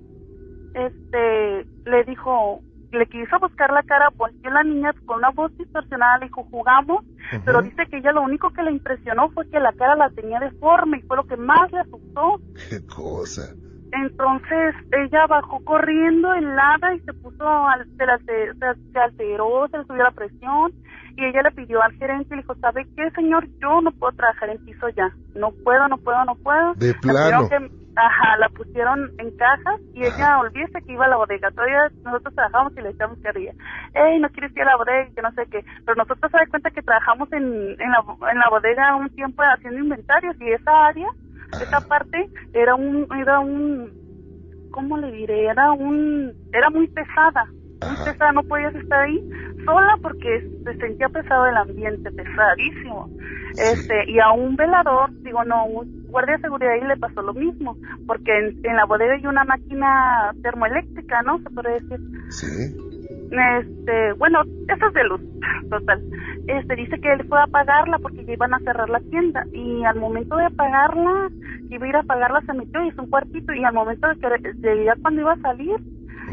este, 0.75 1.67
le 1.85 2.05
dijo, 2.05 2.61
le 2.93 3.07
quiso 3.07 3.39
buscar 3.39 3.71
la 3.73 3.83
cara, 3.83 4.11
volteó 4.17 4.51
la 4.51 4.63
niña 4.63 4.93
con 5.05 5.19
una 5.19 5.31
voz 5.31 5.57
distorsionada, 5.59 6.19
le 6.19 6.27
dijo, 6.27 6.45
jugamos, 6.51 7.05
pero 7.45 7.63
dice 7.63 7.87
que 7.87 7.99
ella 7.99 8.13
lo 8.13 8.23
único 8.23 8.51
que 8.51 8.63
le 8.63 8.71
impresionó 8.71 9.31
fue 9.31 9.49
que 9.51 9.61
la 9.61 9.73
cara 9.73 9.95
la 9.97 10.11
tenía 10.11 10.41
deforme 10.41 10.99
y 10.99 11.03
fue 11.03 11.17
lo 11.17 11.25
que 11.25 11.37
más 11.37 11.71
le 11.73 11.81
asustó. 11.81 12.41
Qué 12.69 12.85
cosa. 12.87 13.55
Entonces 13.93 14.75
ella 14.93 15.27
bajó 15.27 15.61
corriendo 15.65 16.33
helada 16.35 16.95
y 16.95 17.01
se 17.01 17.13
puso, 17.15 17.47
al, 17.69 17.87
se, 17.97 18.07
la- 18.07 18.19
se- 18.19 18.53
se- 18.93 18.99
alteró, 18.99 19.69
se 19.71 19.79
le 19.79 19.85
subió 19.85 20.03
la 20.03 20.11
presión 20.11 20.73
y 21.17 21.25
ella 21.25 21.43
le 21.43 21.51
pidió 21.53 21.83
al 21.83 21.93
gerente 21.95 22.29
y 22.31 22.37
le 22.37 22.43
dijo, 22.43 22.55
¿sabe 22.57 22.87
qué, 22.97 23.11
señor? 23.13 23.47
Yo 23.61 23.81
no 23.81 23.91
puedo 23.93 24.13
trabajar 24.13 24.51
en 24.51 24.59
piso 24.65 24.89
ya. 24.91 25.11
No 25.35 25.51
puedo, 25.65 25.89
no 25.89 25.97
puedo, 25.99 26.25
no 26.25 26.35
puedo. 26.37 26.75
De 26.75 26.93
La 26.93 27.01
plano. 27.01 27.49
que- 27.49 27.71
ajá, 27.97 28.37
la 28.39 28.49
pusieron 28.51 29.11
en 29.19 29.31
cajas 29.37 29.81
y 29.93 30.05
ella 30.05 30.39
olvídese 30.39 30.81
que 30.83 30.93
iba 30.93 31.07
a 31.07 31.09
la 31.09 31.17
bodega. 31.17 31.51
Todavía 31.51 31.91
nosotros 32.05 32.33
trabajamos 32.35 32.73
y 32.77 32.81
le 32.83 32.91
echamos 32.91 33.19
carrilla. 33.21 33.53
Ey, 33.95 34.21
no 34.21 34.29
quieres 34.31 34.57
ir 34.57 34.63
a 34.63 34.67
la 34.67 34.77
bodega, 34.77 35.09
que 35.17 35.23
no 35.23 35.33
sé 35.33 35.47
qué. 35.51 35.65
Pero 35.85 35.97
nosotros 35.97 36.31
se 36.31 36.39
da 36.39 36.47
cuenta 36.47 36.71
que 36.71 36.83
trabajamos 36.83 37.33
en, 37.33 37.43
en, 37.45 37.91
la, 37.91 38.05
en 38.31 38.39
la 38.39 38.49
bodega 38.51 38.95
un 38.95 39.11
tiempo 39.11 39.43
haciendo 39.43 39.81
inventarios 39.81 40.37
y 40.41 40.53
esa 40.53 40.87
área, 40.87 41.09
esa 41.53 41.81
parte, 41.81 42.29
era 42.53 42.75
un, 42.75 43.07
era 43.17 43.41
un, 43.41 44.69
¿cómo 44.71 44.97
le 44.99 45.11
diré? 45.13 45.47
Era 45.47 45.73
un, 45.73 46.33
era 46.53 46.71
muy 46.71 46.89
pesada. 46.89 47.47
Muy 47.81 47.93
Ajá. 47.93 48.05
pesada, 48.05 48.33
no 48.33 48.43
podías 48.43 48.75
estar 48.75 49.05
ahí 49.05 49.21
sola 49.65 49.97
porque 50.03 50.43
se 50.65 50.77
sentía 50.79 51.09
pesado 51.09 51.47
el 51.47 51.57
ambiente, 51.57 52.11
pesadísimo. 52.11 53.09
Sí. 53.55 53.63
Este, 53.63 54.11
y 54.11 54.19
a 54.19 54.33
un 54.33 54.57
velador, 54.57 55.11
digo, 55.23 55.45
no, 55.45 55.67
un 55.67 56.07
guardia 56.09 56.37
de 56.37 56.43
seguridad 56.43 56.73
ahí 56.73 56.87
le 56.87 56.97
pasó 56.97 57.23
lo 57.23 57.35
mismo, 57.35 57.77
porque 58.07 58.37
en, 58.37 58.65
en 58.65 58.77
la 58.77 58.85
bodega 58.85 59.15
hay 59.15 59.27
una 59.27 59.45
máquina 59.45 60.33
termoeléctrica, 60.43 61.23
¿no? 61.23 61.39
Se 61.39 61.51
puede 61.51 61.81
decir. 61.81 61.99
Sí. 62.31 62.98
Este, 63.31 64.13
bueno, 64.15 64.43
eso 64.43 64.87
es 64.89 64.95
de 64.95 65.05
luz, 65.05 65.21
total. 65.69 66.03
Este, 66.47 66.77
dice 66.77 66.99
que 67.01 67.13
él 67.13 67.27
fue 67.29 67.39
a 67.39 67.45
apagarla 67.45 67.99
porque 67.99 68.25
ya 68.25 68.33
iban 68.33 68.55
a 68.55 68.59
cerrar 68.61 68.89
la 68.89 69.01
tienda 69.01 69.45
y 69.53 69.85
al 69.85 69.99
momento 69.99 70.37
de 70.37 70.47
apagarla, 70.47 71.29
que 71.69 71.75
iba 71.75 71.87
a 71.87 71.89
ir 71.89 71.97
a 71.97 72.01
apagarla 72.01 72.41
se 72.47 72.55
metió 72.55 72.83
y 72.83 72.89
hizo 72.89 73.03
un 73.03 73.11
cuartito 73.11 73.53
y 73.53 73.65
al 73.65 73.75
momento 73.75 74.09
de 74.09 74.17
que 74.17 74.53
de 74.55 74.85
ya 74.85 74.95
cuando 75.03 75.21
iba 75.21 75.33
a 75.33 75.41
salir, 75.41 75.77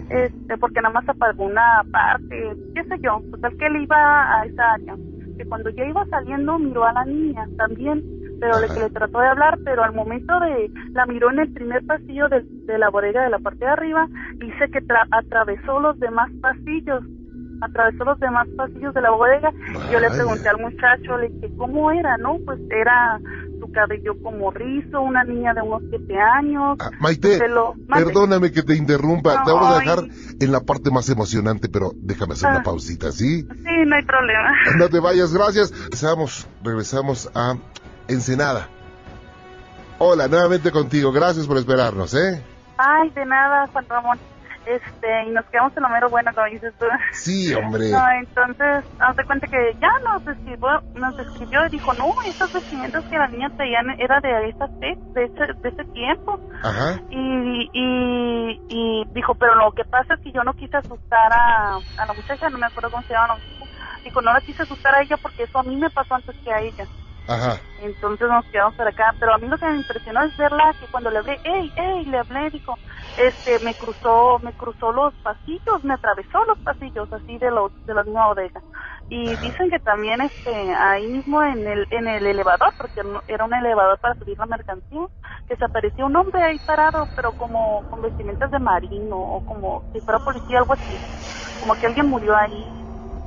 este, 0.10 0.58
porque 0.58 0.82
nada 0.82 0.94
más 0.94 1.10
apagó 1.10 1.46
una 1.46 1.84
parte, 1.92 2.54
qué 2.74 2.84
sé 2.86 2.96
yo, 3.02 3.22
total 3.32 3.58
que 3.58 3.66
él 3.66 3.76
iba 3.84 4.40
a 4.40 4.46
esa 4.46 4.74
área, 4.74 4.96
que 5.38 5.46
cuando 5.46 5.70
ya 5.72 5.86
iba 5.86 6.06
saliendo 6.06 6.58
miró 6.60 6.86
a 6.86 6.94
la 6.94 7.06
niña 7.06 7.46
también, 7.58 8.02
pero 8.40 8.60
le, 8.60 8.68
que 8.68 8.80
le 8.80 8.90
trató 8.90 9.20
de 9.20 9.28
hablar, 9.28 9.58
pero 9.64 9.84
al 9.84 9.94
momento 9.94 10.40
de, 10.40 10.70
la 10.94 11.06
miró 11.06 11.32
en 11.32 11.40
el 11.40 11.52
primer 11.54 11.86
pasillo 11.86 12.28
de, 12.30 12.44
de 12.66 12.78
la 12.78 12.90
bodega 12.90 13.24
de 13.24 13.30
la 13.30 13.40
parte 13.40 13.66
de 13.66 13.72
arriba, 13.72 14.08
dice 14.38 14.70
que 14.72 14.80
tra- 14.84 15.08
atravesó 15.12 15.80
los 15.80 16.00
demás 16.00 16.30
pasillos, 16.42 17.04
atravesó 17.62 18.04
los 18.04 18.20
demás 18.20 18.48
pasillos 18.58 18.94
de 18.94 19.02
la 19.02 19.12
bodega, 19.12 19.52
y 19.68 19.92
yo 19.92 20.00
le 20.00 20.08
Vaya. 20.10 20.16
pregunté 20.24 20.50
al 20.50 20.60
muchacho, 20.60 21.18
le 21.18 21.30
dije, 21.30 21.50
¿cómo 21.58 21.92
era, 21.92 22.18
no? 22.18 22.38
Pues 22.46 22.60
era 22.70 23.20
su 23.60 23.72
cabello 23.72 24.14
como 24.22 24.52
rizo, 24.52 25.02
una 25.02 25.24
niña 25.24 25.54
de 25.54 25.62
unos 25.62 25.82
siete 25.90 26.20
años, 26.20 26.78
Ah, 26.82 26.92
Maite, 27.00 27.40
perdóname 27.88 28.52
que 28.52 28.62
te 28.64 28.76
interrumpa. 28.76 29.44
Te 29.46 29.52
vamos 29.52 29.74
a 29.76 29.80
dejar 29.80 30.00
en 30.40 30.52
la 30.52 30.60
parte 30.60 30.92
más 30.92 31.10
emocionante, 31.10 31.70
pero 31.70 31.92
déjame 31.96 32.34
hacer 32.34 32.50
una 32.50 32.60
Ah. 32.60 32.64
pausita, 32.64 33.12
¿sí? 33.14 33.44
Sí, 33.44 33.86
no 33.88 33.96
hay 33.96 34.04
problema. 34.04 34.52
No 34.78 34.90
te 34.90 35.00
vayas, 35.00 35.34
gracias. 35.34 35.72
Regresamos, 35.72 36.48
regresamos 36.64 37.32
a 37.34 37.56
Ensenada. 38.08 38.68
Hola, 39.98 40.28
nuevamente 40.28 40.72
contigo. 40.72 41.12
Gracias 41.12 41.48
por 41.48 41.58
esperarnos, 41.58 42.14
¿eh? 42.14 42.44
Ay, 42.78 43.10
de 43.12 43.26
nada, 43.26 43.68
Juan 43.68 43.86
Ramón. 43.88 44.20
Este, 44.66 45.24
y 45.28 45.30
nos 45.30 45.46
quedamos 45.46 45.78
en 45.78 45.84
lo 45.84 45.90
mero 45.90 46.10
bueno, 46.10 46.32
como 46.34 46.48
dices 46.48 46.74
tú. 46.80 46.86
Sí, 47.12 47.54
hombre. 47.54 47.92
No, 47.92 48.04
entonces, 48.20 48.84
haz 49.00 49.16
de 49.16 49.24
cuenta 49.26 49.46
que 49.48 49.78
ya 49.80 49.92
nos 50.04 50.28
escribió, 50.28 50.82
nos 50.96 51.20
escribió 51.20 51.68
y 51.68 51.70
dijo, 51.70 51.94
no, 51.94 52.06
estos 52.26 52.52
vestimentos 52.52 53.06
que 53.06 53.18
la 53.18 53.28
niña 53.28 53.50
traía 53.56 53.80
era 54.00 54.20
de 54.20 54.54
fe, 54.80 54.98
de 55.14 55.24
ese, 55.26 55.54
de 55.62 55.70
ese 55.70 55.84
tiempo. 55.94 56.40
Ajá. 56.64 57.00
Y, 57.12 57.70
y, 57.74 58.62
y 58.70 59.06
dijo, 59.14 59.36
pero 59.36 59.54
lo 59.56 59.72
que 59.72 59.86
pasa 59.86 60.16
es 60.16 60.20
que 60.22 60.32
yo 60.32 60.44
no 60.44 60.54
quise 60.54 60.78
asustar 60.78 61.32
a, 61.32 61.76
a 61.76 62.06
la 62.08 62.14
muchacha, 62.14 62.50
no 62.50 62.58
me 62.58 62.66
acuerdo 62.66 62.90
cómo 62.90 63.04
se 63.04 63.14
llama. 63.14 63.38
Dijo, 64.04 64.22
no 64.22 64.34
la 64.34 64.42
quise 64.42 64.64
asustar 64.64 64.96
a 64.96 65.02
ella 65.04 65.18
porque 65.18 65.44
eso 65.44 65.60
a 65.60 65.64
mí 65.64 65.76
me 65.76 65.92
pasó 65.92 66.16
antes 66.16 66.36
que 66.44 66.52
a 66.52 66.60
ella. 66.60 66.86
Ajá. 67.28 67.60
Entonces 67.82 68.28
nos 68.28 68.46
quedamos 68.48 68.76
por 68.76 68.88
acá, 68.88 69.14
pero 69.20 69.34
a 69.34 69.38
mí 69.38 69.48
lo 69.48 69.58
que 69.58 69.66
me 69.66 69.78
impresionó 69.78 70.24
es 70.24 70.36
verla 70.38 70.76
que 70.80 70.88
cuando 70.88 71.10
le 71.12 71.20
hablé, 71.20 71.40
ey, 71.44 71.72
ey, 71.76 72.06
le 72.06 72.20
hablé, 72.20 72.50
dijo, 72.50 72.78
este, 73.18 73.60
me 73.60 73.74
cruzó, 73.76 74.40
me 74.40 74.54
cruzó 74.54 74.92
los 74.92 75.14
pasillos, 75.16 75.84
me 75.84 75.94
atravesó 75.94 76.44
los 76.46 76.58
pasillos 76.60 77.12
así 77.12 77.38
de 77.38 77.52
los, 77.52 77.72
de 77.86 77.94
la 77.94 78.04
misma 78.04 78.28
bodega. 78.28 78.62
Y 79.10 79.36
dicen 79.38 79.70
que 79.70 79.80
también, 79.80 80.22
este, 80.22 80.74
ahí 80.76 81.08
mismo 81.08 81.44
en 81.44 81.68
el, 81.68 81.88
en 81.92 82.08
el 82.08 82.26
elevador, 82.26 82.74
porque 82.78 83.02
era 83.28 83.46
un 83.46 83.54
elevador 83.54 84.00
para 84.00 84.16
subir 84.16 84.38
la 84.38 84.46
mercancía, 84.46 85.06
que 85.48 85.56
se 85.56 85.66
apareció 85.66 86.06
un 86.06 86.16
hombre 86.16 86.42
ahí 86.44 86.60
parado, 86.60 87.10
pero 87.16 87.34
como 87.34 87.84
con 87.90 88.02
vestimentas 88.02 88.50
de 88.52 88.60
marino, 88.60 89.18
o 89.18 89.42
como 89.42 89.84
si 89.94 90.02
fuera 90.02 90.20
policía, 90.20 90.60
algo 90.60 90.74
así. 90.74 91.00
Como 91.60 91.76
que 91.76 91.88
alguien 91.88 92.08
murió 92.08 92.36
ahí. 92.36 92.68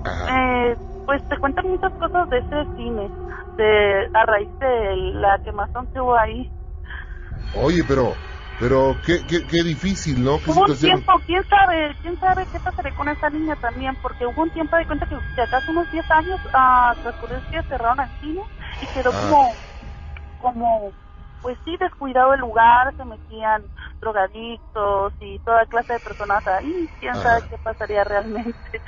Ajá. 0.04 0.70
Eh, 0.70 0.76
pues 1.04 1.22
te 1.28 1.38
cuentan 1.38 1.66
muchas 1.68 1.92
cosas 1.94 2.28
de 2.28 2.38
ese 2.38 2.66
cine, 2.76 3.10
de 3.58 4.08
a 4.14 4.24
raíz 4.24 4.48
de 4.60 4.96
la 5.20 5.38
quemazón 5.44 5.86
que 5.92 6.00
hubo 6.00 6.16
ahí. 6.16 6.50
Oye, 7.56 7.82
pero, 7.86 8.14
pero 8.60 8.96
qué, 9.04 9.18
qué, 9.28 9.46
qué 9.46 9.62
difícil, 9.62 10.22
¿no? 10.24 10.38
Qué 10.38 10.50
Hubo 10.50 10.60
un 10.60 10.66
situación. 10.66 11.04
tiempo, 11.04 11.12
quién 11.26 11.44
sabe, 11.48 11.96
quién 12.00 12.18
sabe 12.20 12.46
qué 12.52 12.60
pasaría 12.60 12.92
con 12.94 13.08
esa 13.08 13.28
niña 13.30 13.56
también, 13.56 13.96
porque 14.00 14.26
hubo 14.26 14.42
un 14.42 14.50
tiempo 14.50 14.76
de 14.76 14.86
cuenta 14.86 15.06
que, 15.06 15.18
que 15.34 15.42
acaso 15.42 15.70
unos 15.70 15.90
10 15.90 16.08
años 16.10 16.40
ah, 16.54 16.94
transcurrió 17.02 17.42
que 17.50 17.62
cerraron 17.64 18.00
el 18.00 18.10
cine 18.20 18.42
y 18.80 18.86
quedó 18.88 19.10
Ah. 19.12 19.20
como, 19.20 19.56
como, 20.38 20.92
pues 21.40 21.58
sí, 21.64 21.76
descuidado 21.78 22.34
el 22.34 22.40
lugar, 22.40 22.94
se 22.96 23.04
metían 23.04 23.64
drogadictos 24.00 25.14
y 25.20 25.38
toda 25.40 25.66
clase 25.66 25.94
de 25.94 26.00
personas 26.00 26.46
ahí, 26.46 26.88
quién 27.00 27.12
Ajá. 27.12 27.22
sabe 27.22 27.42
qué 27.50 27.58
pasaría 27.58 28.04
realmente. 28.04 28.82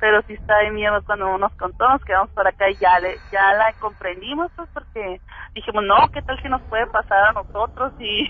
Pero 0.00 0.22
sí 0.26 0.34
está 0.34 0.58
de 0.58 0.70
miedo 0.72 1.02
cuando 1.04 1.38
nos 1.38 1.54
contó, 1.56 1.88
nos 1.88 2.02
quedamos 2.04 2.30
por 2.32 2.46
acá 2.46 2.70
y 2.70 2.78
ya 2.78 3.00
le, 3.00 3.22
ya 3.32 3.54
la 3.54 3.74
comprendimos, 3.78 4.50
pues 4.56 4.68
porque 4.72 5.20
dijimos, 5.54 5.84
no, 5.84 5.96
¿qué 6.12 6.22
tal 6.22 6.40
si 6.42 6.48
nos 6.48 6.62
puede 6.66 6.86
pasar 6.88 7.24
a 7.28 7.32
nosotros? 7.32 7.94
Y, 7.98 8.28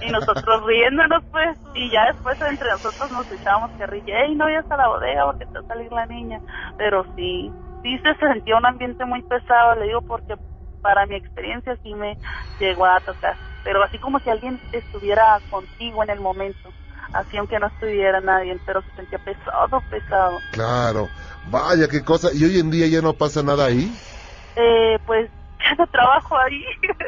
y 0.00 0.10
nosotros 0.10 0.64
riéndonos, 0.66 1.22
pues, 1.30 1.58
y 1.74 1.90
ya 1.90 2.06
después 2.06 2.40
entre 2.40 2.70
nosotros 2.70 3.10
nos 3.10 3.30
echábamos 3.30 3.72
carrilla, 3.76 4.22
ey, 4.22 4.34
no 4.36 4.46
vayas 4.46 4.70
a 4.70 4.76
la 4.78 4.88
bodega 4.88 5.26
porque 5.26 5.46
te 5.46 5.58
va 5.58 5.60
a 5.62 5.64
salir 5.74 5.92
la 5.92 6.06
niña. 6.06 6.40
Pero 6.76 7.06
sí, 7.16 7.54
sí 7.82 7.98
se 8.00 8.14
sentía 8.16 8.56
un 8.56 8.66
ambiente 8.66 9.04
muy 9.06 9.22
pesado, 9.22 9.76
le 9.76 9.86
digo, 9.88 10.02
porque 10.02 10.36
para 10.82 11.06
mi 11.06 11.16
experiencia 11.16 11.76
sí 11.82 11.94
me 11.94 12.18
llegó 12.58 12.86
a 12.86 13.00
tocar. 13.00 13.38
Pero 13.62 13.82
así 13.84 13.98
como 13.98 14.20
si 14.20 14.30
alguien 14.30 14.62
estuviera 14.72 15.42
contigo 15.48 16.02
en 16.02 16.10
el 16.10 16.20
momento, 16.20 16.74
así 17.12 17.36
aunque 17.36 17.58
no 17.58 17.66
estuviera 17.68 18.20
nadie, 18.20 18.58
pero 18.64 18.82
se 18.82 18.92
sentía 18.92 19.18
pesado, 19.18 19.80
pesado. 19.88 20.42
Claro. 20.52 21.08
Vaya, 21.44 21.88
qué 21.88 22.02
cosa. 22.04 22.28
¿Y 22.34 22.44
hoy 22.44 22.58
en 22.58 22.70
día 22.70 22.86
ya 22.86 23.02
no 23.02 23.14
pasa 23.14 23.42
nada 23.42 23.66
ahí? 23.66 23.90
Eh, 24.56 24.98
pues 25.06 25.30
ya 25.60 25.74
no 25.76 25.86
trabajo 25.88 26.36
ahí. 26.38 26.64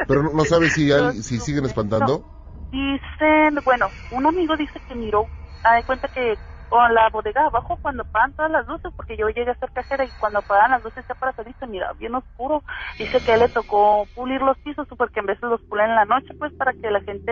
Pero 0.06 0.22
no, 0.22 0.32
no 0.32 0.44
sabes 0.44 0.72
si, 0.72 0.90
hay- 0.92 1.00
No, 1.02 1.12
si 1.12 1.34
no, 1.38 1.44
siguen 1.44 1.62
no. 1.62 1.68
espantando. 1.68 2.24
Dicen, 2.70 3.60
bueno, 3.64 3.92
un 4.10 4.26
amigo 4.26 4.56
dice 4.56 4.80
que 4.88 4.94
miró, 4.94 5.28
da 5.62 5.74
de 5.74 5.84
cuenta 5.84 6.08
que 6.08 6.38
con 6.72 6.94
la 6.94 7.10
bodega 7.10 7.42
de 7.42 7.46
abajo 7.48 7.78
cuando 7.82 8.02
apagan 8.02 8.32
todas 8.32 8.50
las 8.50 8.66
luces, 8.66 8.90
porque 8.96 9.14
yo 9.14 9.28
llegué 9.28 9.50
a 9.50 9.54
ser 9.56 9.70
cajera 9.72 10.06
y 10.06 10.08
cuando 10.18 10.38
apagan 10.38 10.70
las 10.70 10.82
luces 10.82 11.04
ya 11.06 11.14
para 11.14 11.32
salir 11.32 11.54
se 11.60 11.66
mira 11.66 11.92
bien 11.98 12.14
oscuro. 12.14 12.62
Dice 12.96 13.22
que 13.22 13.36
le 13.36 13.50
tocó 13.50 14.06
pulir 14.14 14.40
los 14.40 14.56
pisos 14.60 14.88
porque 14.96 15.20
en 15.20 15.26
veces 15.26 15.42
los 15.42 15.60
pulen 15.64 15.90
en 15.90 15.96
la 15.96 16.06
noche 16.06 16.32
pues 16.38 16.50
para 16.54 16.72
que 16.72 16.90
la 16.90 17.02
gente 17.02 17.30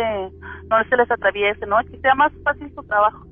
no 0.69 0.85
se 0.87 0.95
les 0.95 1.11
atraviese, 1.11 1.65
¿no? 1.65 1.79
Que 1.91 1.99
sea 2.01 2.15
más 2.15 2.31
fácil 2.45 2.71
su 2.75 2.83
trabajo. 2.83 3.25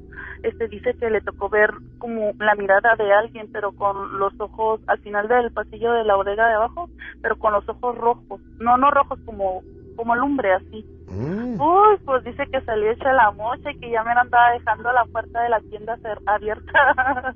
Este 0.42 0.66
dice 0.68 0.94
que 0.94 1.10
le 1.10 1.20
tocó 1.20 1.50
ver 1.50 1.74
como 1.98 2.32
la 2.38 2.54
mirada 2.54 2.96
de 2.96 3.12
alguien, 3.12 3.52
pero 3.52 3.72
con 3.72 4.18
los 4.18 4.32
ojos 4.40 4.80
al 4.86 5.00
final 5.00 5.28
del 5.28 5.52
pasillo 5.52 5.92
de 5.92 6.04
la 6.04 6.16
bodega 6.16 6.48
de 6.48 6.54
abajo, 6.54 6.88
pero 7.20 7.36
con 7.36 7.52
los 7.52 7.68
ojos 7.68 7.98
rojos, 7.98 8.40
no 8.58 8.78
no 8.78 8.90
rojos 8.90 9.18
como 9.26 9.60
como 9.98 10.14
lumbre 10.14 10.52
así. 10.54 10.86
Mm. 11.08 11.60
Uy, 11.60 11.96
pues 12.04 12.22
dice 12.24 12.44
que 12.52 12.60
salió 12.62 12.90
hecha 12.92 13.12
la 13.12 13.32
mocha 13.32 13.70
y 13.72 13.78
que 13.80 13.90
ya 13.90 14.04
me 14.04 14.14
la 14.14 14.20
andaba 14.20 14.52
dejando 14.52 14.92
la 14.92 15.04
puerta 15.06 15.42
de 15.42 15.48
la 15.48 15.60
tienda 15.60 15.98
abierta. 16.26 17.34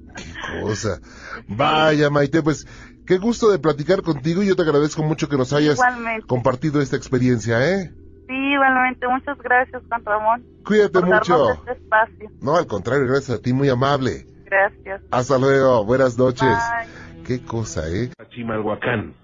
cosa. 0.62 1.00
Vaya, 1.48 2.08
Maite, 2.08 2.42
pues 2.42 2.66
qué 3.06 3.18
gusto 3.18 3.50
de 3.50 3.58
platicar 3.58 4.02
contigo 4.02 4.42
y 4.42 4.48
yo 4.48 4.54
te 4.56 4.62
agradezco 4.62 5.02
mucho 5.02 5.28
que 5.28 5.36
nos 5.36 5.52
hayas 5.52 5.74
Igualmente. 5.74 6.26
compartido 6.26 6.80
esta 6.80 6.96
experiencia, 6.96 7.58
¿eh? 7.68 7.90
Sí, 8.28 8.34
igualmente. 8.54 9.08
Muchas 9.08 9.36
gracias, 9.38 9.82
Juan 9.88 10.04
Ramón, 10.04 10.44
Cuídate 10.64 11.00
por 11.00 11.06
mucho. 11.06 11.50
este 11.54 11.72
espacio. 11.72 12.30
No, 12.40 12.56
al 12.56 12.66
contrario, 12.66 13.06
gracias 13.08 13.38
a 13.38 13.42
ti, 13.42 13.52
muy 13.52 13.68
amable. 13.68 14.26
Gracias. 14.44 15.02
Hasta 15.10 15.38
luego, 15.38 15.84
buenas 15.84 16.16
noches. 16.16 16.46
Bye. 16.48 17.24
Qué 17.24 17.44
cosa, 17.44 17.88
¿eh? 17.88 18.10
A 18.18 18.28
Chimalhuacán. 18.28 19.14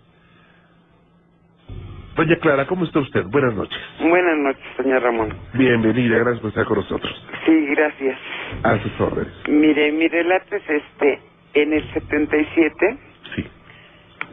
Doña 2.19 2.37
Clara, 2.41 2.67
¿cómo 2.67 2.85
está 2.85 2.99
usted? 2.99 3.23
Buenas 3.31 3.55
noches. 3.55 3.79
Buenas 4.01 4.37
noches, 4.39 4.65
señor 4.77 5.03
Ramón. 5.05 5.33
Bienvenida, 5.55 6.19
gracias 6.19 6.41
por 6.41 6.49
estar 6.49 6.65
con 6.65 6.79
nosotros. 6.79 7.25
Sí, 7.47 7.67
gracias. 7.77 8.19
A 8.65 8.77
sus 8.81 9.01
órdenes. 9.01 9.33
Mire, 9.49 9.93
mi 9.93 10.09
relato 10.09 10.57
es 10.57 10.63
este. 10.69 11.21
En 11.55 11.73
el 11.73 11.85
77, 11.93 12.99
Sí. 13.37 13.47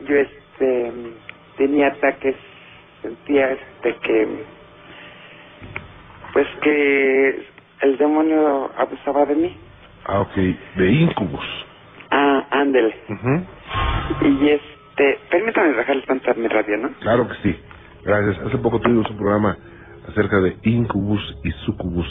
yo 0.07 0.15
este 0.17 0.93
tenía 1.57 1.89
ataques, 1.89 2.35
sentía 3.03 3.51
este 3.51 3.95
que 4.01 4.27
Pues 6.33 6.47
que 6.63 7.45
el 7.81 7.97
demonio 7.99 8.71
abusaba 8.77 9.25
de 9.27 9.35
mí. 9.35 9.57
Ah, 10.05 10.21
ok. 10.21 10.35
De 10.75 10.91
incubus. 10.91 11.45
Ah, 12.09 12.47
ándele. 12.49 12.95
Ujú. 13.09 13.45
Y 14.27 14.49
este, 14.49 15.19
permítame 15.29 15.73
dejarles 15.73 16.05
cantar 16.07 16.35
mi 16.37 16.47
radio, 16.47 16.77
¿no? 16.77 16.89
Claro 16.99 17.27
que 17.27 17.35
sí. 17.43 17.55
Gracias. 18.05 18.37
Hace 18.45 18.57
poco 18.59 18.79
tuvimos 18.79 19.09
un 19.09 19.17
programa 19.17 19.57
acerca 20.07 20.39
de 20.39 20.55
incubus 20.63 21.37
y 21.43 21.51
sucubus. 21.65 22.07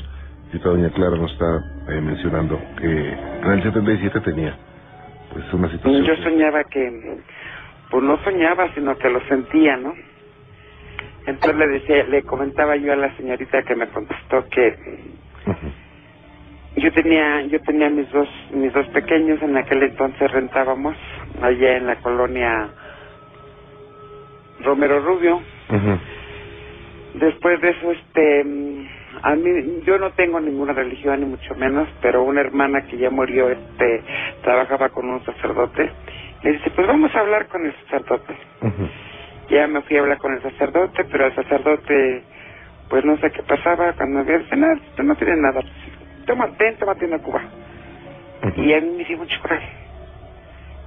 Y 0.53 0.57
ahorita 0.57 0.69
doña 0.69 0.91
Clara 0.91 1.17
nos 1.17 1.33
está 1.33 1.61
eh, 1.89 2.01
mencionando 2.01 2.61
que 2.79 2.87
en 2.87 3.51
el 3.51 3.63
77 3.63 4.21
tenía 4.21 4.57
pues 5.33 5.53
una 5.53 5.71
situación. 5.71 6.05
Yo 6.05 6.17
soñaba 6.17 6.65
que, 6.65 7.19
pues 7.91 8.03
no 8.03 8.23
soñaba, 8.25 8.73
sino 8.75 8.97
que 8.99 9.09
lo 9.09 9.21
sentía, 9.27 9.77
¿no? 9.77 9.95
Entonces 11.27 11.57
le 11.57 11.69
decía, 11.69 12.05
le 12.05 12.23
comentaba 12.23 12.77
yo 12.77 12.93
a 12.93 12.97
la 12.97 13.17
señorita 13.17 13.63
que 13.63 13.75
me 13.75 13.89
contestó 13.89 14.45
que 14.49 14.77
yo 16.77 16.93
tenía, 16.93 17.43
yo 17.43 17.61
tenía 17.61 17.89
mis 17.89 18.11
dos, 18.11 18.29
mis 18.53 18.73
dos 18.73 18.87
pequeños 18.89 19.41
en 19.43 19.57
aquel 19.57 19.83
entonces 19.85 20.31
rentábamos 20.31 20.97
allá 21.41 21.77
en 21.77 21.87
la 21.87 21.97
colonia 21.97 22.69
Romero 24.61 25.01
Rubio. 25.01 25.41
Después 27.15 27.61
de 27.61 27.71
eso, 27.71 27.93
este, 27.93 28.45
a 29.23 29.35
mí, 29.37 29.83
yo 29.87 29.99
no 29.99 30.11
tengo 30.11 30.41
ninguna 30.41 30.73
religión 30.73 31.21
ni 31.21 31.27
mucho 31.27 31.55
menos, 31.55 31.89
pero 32.03 32.25
una 32.25 32.41
hermana 32.41 32.83
que 32.83 32.97
ya 32.97 33.11
murió, 33.11 33.51
este, 33.51 34.03
trabajaba 34.43 34.89
con 34.89 35.09
un 35.09 35.25
sacerdote. 35.25 35.91
Le 36.43 36.53
dice, 36.53 36.71
pues 36.71 36.87
vamos 36.87 37.15
a 37.15 37.21
hablar 37.21 37.47
con 37.49 37.65
el 37.65 37.75
sacerdote. 37.85 38.37
Ya 39.49 39.67
me 39.69 39.83
fui 39.83 39.97
a 39.97 40.01
hablar 40.01 40.19
con 40.19 40.35
el 40.35 40.43
sacerdote, 40.43 41.05
pero 41.05 41.27
el 41.27 41.35
sacerdote, 41.35 42.23
pues 42.89 43.05
no 43.05 43.17
sé 43.19 43.31
qué 43.31 43.43
pasaba. 43.43 43.93
Cuando 43.93 44.25
me 44.25 44.39
dice, 44.39 44.57
nada, 44.57 44.79
tú 44.97 45.03
no 45.05 45.15
tienes 45.15 45.39
nada. 45.39 45.61
Toma, 46.27 46.49
ven, 46.59 46.77
tómate 46.79 47.07
una 47.07 47.19
cuba. 47.19 47.43
Y 48.57 48.73
a 48.73 48.81
mí 48.81 48.95
me 48.99 49.05
dio 49.05 49.19
mucho 49.19 49.41
coraje 49.41 49.69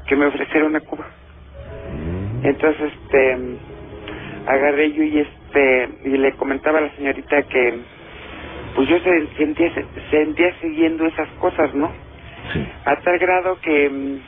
que 0.07 0.15
me 0.15 0.25
ofreciera 0.25 0.65
una 0.65 0.79
cuba. 0.79 1.05
Mm. 1.91 2.45
Entonces, 2.45 2.91
este, 2.93 3.37
agarré 4.47 4.93
yo 4.93 5.03
y 5.03 5.19
este, 5.21 5.89
y 6.05 6.09
le 6.11 6.33
comentaba 6.37 6.79
a 6.79 6.83
la 6.83 6.95
señorita 6.95 7.43
que, 7.43 7.79
pues 8.75 8.89
yo 8.89 8.99
se- 8.99 9.27
sentía, 9.37 9.73
sentía 10.11 10.53
siguiendo 10.61 11.05
esas 11.07 11.29
cosas, 11.39 11.73
¿no? 11.75 11.91
Sí. 12.53 12.67
A 12.85 12.97
tal 13.01 13.19
grado 13.19 13.59
que, 13.61 14.19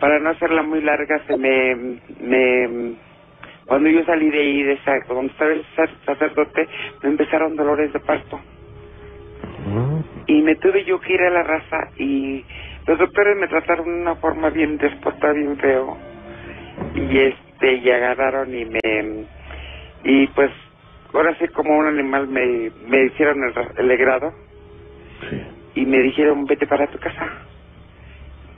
para 0.00 0.18
no 0.20 0.30
hacerla 0.30 0.62
muy 0.62 0.82
larga, 0.82 1.22
se 1.26 1.36
me, 1.38 2.00
me, 2.20 2.96
cuando 3.66 3.90
yo 3.90 4.04
salí 4.04 4.30
de 4.30 4.38
ahí, 4.40 4.64
de 4.64 4.72
esa, 4.74 4.92
donde 5.08 5.32
estaba 5.32 5.52
el 5.52 5.64
sac- 5.76 6.04
sacerdote, 6.06 6.68
me 7.02 7.10
empezaron 7.10 7.56
dolores 7.56 7.92
de 7.92 8.00
parto. 8.00 8.40
Ujú. 9.66 10.04
Y 10.28 10.42
me 10.42 10.56
tuve 10.56 10.84
yo 10.84 11.00
que 11.00 11.14
ir 11.14 11.22
a 11.22 11.30
la 11.30 11.44
raza 11.44 11.90
y 11.98 12.44
los 12.86 12.98
doctores 12.98 13.36
me 13.38 13.48
trataron 13.48 13.86
de 13.86 14.02
una 14.02 14.16
forma 14.16 14.50
bien 14.50 14.78
déspota, 14.78 15.32
bien 15.32 15.56
feo. 15.58 15.98
Y 16.94 17.18
este, 17.18 17.45
y 17.62 17.90
agarraron 17.90 18.54
y 18.54 18.64
me, 18.64 19.26
y 20.04 20.26
pues, 20.28 20.50
ahora 21.12 21.36
sí 21.38 21.48
como 21.48 21.76
un 21.76 21.86
animal 21.86 22.28
me, 22.28 22.70
me 22.86 23.04
hicieron 23.06 23.42
el, 23.44 23.54
el 23.78 23.88
legrado 23.88 24.32
Sí. 25.30 25.42
y 25.76 25.86
me 25.86 25.98
dijeron, 26.00 26.44
vete 26.44 26.66
para 26.66 26.86
tu 26.88 26.98
casa. 26.98 27.26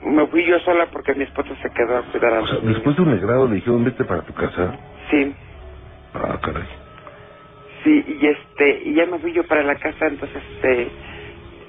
Me 0.01 0.25
fui 0.27 0.45
yo 0.45 0.59
sola 0.59 0.87
porque 0.91 1.13
mi 1.13 1.23
esposo 1.23 1.55
se 1.61 1.69
quedó 1.71 1.97
a 1.97 2.03
cuidar 2.03 2.33
a 2.33 2.41
O 2.41 2.47
sea, 2.47 2.55
los 2.55 2.65
después 2.73 2.95
de 2.95 3.01
un 3.01 3.15
legrado 3.15 3.47
le 3.47 3.55
dijeron 3.55 3.83
vete 3.83 4.03
para 4.05 4.21
tu 4.23 4.33
casa. 4.33 4.77
Sí, 5.09 5.33
Ah, 6.13 6.39
caray. 6.41 6.63
sí, 7.83 8.03
y 8.19 8.27
este, 8.27 8.81
y 8.85 8.93
ya 8.95 9.05
me 9.05 9.19
fui 9.19 9.31
yo 9.33 9.45
para 9.47 9.63
la 9.63 9.75
casa, 9.75 10.07
entonces, 10.07 10.41
este, 10.55 10.91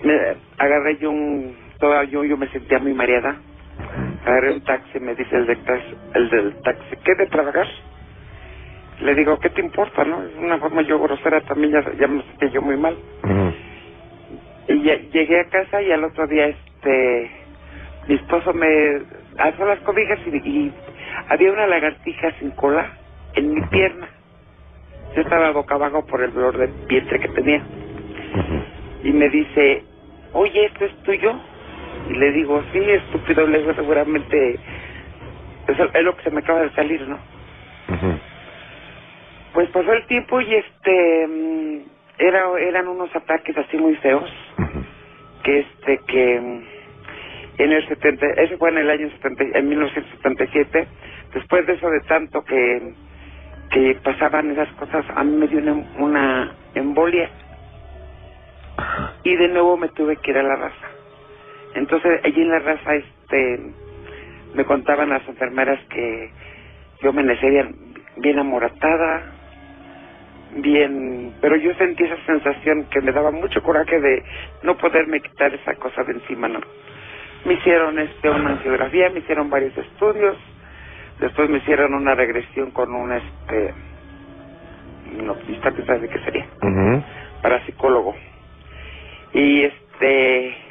me 0.03 0.15
agarré 0.59 0.97
yo 0.99 1.11
un, 1.11 1.57
toda, 1.79 2.05
yo, 2.05 2.25
yo 2.25 2.37
me 2.37 2.49
sentía 2.49 2.79
muy 2.79 2.95
mareada. 2.95 3.41
Agarré 4.25 4.53
un 4.53 4.63
taxi, 4.63 5.01
me 5.01 5.15
dice 5.15 5.37
el, 5.37 5.47
taxi, 5.65 5.95
el 6.15 6.31
del 6.31 6.55
taxi, 6.63 6.97
¿qué 7.05 7.15
de 7.17 7.27
trabajar? 7.29 7.67
Le 9.01 9.15
digo, 9.15 9.39
¿qué 9.41 9.51
te 9.51 9.63
importa, 9.63 10.05
no? 10.05 10.23
Es 10.25 10.37
una 10.37 10.59
forma 10.59 10.83
yo 10.83 10.99
grosera 10.99 11.41
también, 11.43 11.73
ya, 11.73 11.93
ya 11.99 12.07
me 12.09 12.23
sentía 12.25 12.51
yo 12.51 12.63
muy 12.63 12.77
mal. 12.77 12.99
Y 14.69 14.83
ya- 14.83 14.97
llegué 14.97 15.41
a 15.41 15.49
casa 15.49 15.83
y 15.83 15.91
al 15.93 16.05
otro 16.05 16.27
día, 16.27 16.47
este, 16.49 17.31
mi 18.09 18.15
esposo 18.17 18.53
me 18.55 19.03
alzó 19.39 19.65
las 19.67 19.81
cobijas 19.81 20.21
y, 20.27 20.37
y 20.49 20.75
había 21.29 21.53
una 21.53 21.67
lagartija 21.67 22.33
sin 22.39 22.51
cola 22.53 22.93
en 23.35 23.55
mi 23.55 23.63
pierna. 23.69 24.09
Yo 25.17 25.23
estaba 25.23 25.51
boca 25.53 25.77
abajo 25.77 26.07
por 26.07 26.23
el 26.23 26.33
dolor 26.33 26.59
de 26.59 26.73
vientre 26.89 27.19
que 27.21 27.29
tenía. 27.29 27.65
Y 29.03 29.13
me 29.13 29.29
dice, 29.31 29.85
oye, 30.33 30.67
¿esto 30.67 30.85
es 30.85 31.03
tuyo? 31.03 31.41
Y 32.11 32.15
le 32.15 32.33
digo, 32.33 32.61
sí, 32.73 32.81
estúpido, 32.81 33.47
le 33.47 33.61
digo, 33.61 33.73
seguramente 33.75 34.55
es, 35.69 35.79
es 35.95 36.03
lo 36.03 36.17
que 36.17 36.25
se 36.25 36.31
me 36.33 36.41
acaba 36.41 36.63
de 36.63 36.71
salir, 36.73 37.07
¿no? 37.07 37.19
Pues 39.53 39.69
pasó 39.71 39.93
el 39.93 40.05
tiempo 40.07 40.41
y 40.41 40.55
este, 40.57 41.27
mm, 41.29 41.79
era, 42.19 42.47
eran 42.59 42.89
unos 42.89 43.15
ataques 43.15 43.57
así 43.57 43.77
muy 43.77 43.95
feos. 43.97 44.29
Que 45.45 45.61
este 45.61 45.99
que 46.09 46.41
mm, 46.41 47.63
en 47.63 47.73
el 47.73 47.87
70 47.87 48.27
eso 48.39 48.59
fue 48.59 48.71
en 48.71 48.79
el 48.79 48.91
año 48.91 49.09
70 49.11 49.59
en 49.59 49.69
1977 49.69 50.89
después 51.33 51.67
de 51.67 51.75
eso 51.75 51.89
de 51.91 52.01
tanto 52.01 52.45
que 52.45 52.93
que 53.71 53.95
pasaban 54.03 54.51
esas 54.51 54.69
cosas 54.75 55.05
a 55.15 55.23
mí 55.23 55.37
me 55.37 55.47
dio 55.47 55.61
una, 55.61 55.85
una 55.99 56.53
embolia. 56.75 57.31
Y 59.23 59.37
de 59.37 59.49
nuevo 59.49 59.77
me 59.77 59.89
tuve 59.91 60.17
que 60.17 60.33
ir 60.33 60.39
a 60.39 60.43
la 60.43 60.57
raza 60.57 60.90
entonces 61.75 62.21
allí 62.25 62.43
en 62.43 62.51
la 62.51 62.59
raza 62.59 62.95
este 62.95 63.61
me 64.55 64.65
contaban 64.65 65.11
las 65.11 65.27
enfermeras 65.29 65.81
que 65.89 66.31
yo 67.03 67.13
me 67.13 67.23
bien, 67.23 67.77
bien 68.17 68.39
amoratada 68.39 69.23
bien 70.53 71.35
pero 71.41 71.57
yo 71.57 71.73
sentí 71.75 72.05
esa 72.05 72.25
sensación 72.27 72.87
que 72.91 73.01
me 73.01 73.13
daba 73.13 73.31
mucho 73.31 73.63
coraje 73.63 74.01
de 74.01 74.25
no 74.63 74.77
poderme 74.77 75.21
quitar 75.21 75.55
esa 75.55 75.75
cosa 75.77 76.03
de 76.05 76.13
encima 76.13 76.49
no 76.49 76.61
me 77.45 77.55
hicieron 77.55 77.99
este 77.99 78.31
una 78.31 78.51
angiografía 78.51 79.11
me 79.11 79.21
hicieron 79.21 79.49
varios 79.49 79.77
estudios 79.79 80.37
después 81.21 81.49
me 81.49 81.59
hicieron 81.59 81.95
una 81.95 82.15
regresión 82.15 82.71
con 82.73 82.93
un 82.93 83.13
este 83.13 83.75
no 85.13 85.35
pista 85.39 85.73
que 85.73 85.85
sabe 85.85 86.09
qué 86.09 86.19
sería 86.21 86.47
Ujú. 86.63 87.03
parapsicólogo 87.43 88.15
y 89.33 89.63
este 89.65 90.70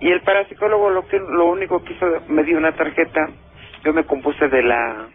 y 0.00 0.10
el 0.10 0.20
parapsicólogo 0.22 0.90
lo 0.90 1.06
que 1.06 1.18
lo 1.18 1.46
único 1.46 1.82
que 1.84 1.92
hizo 1.92 2.06
me 2.28 2.42
dio 2.44 2.56
una 2.58 2.72
tarjeta. 2.72 3.28
Yo 3.84 3.92
me 3.92 4.04
compuse 4.04 4.48
de 4.48 4.62
la 4.62 5.06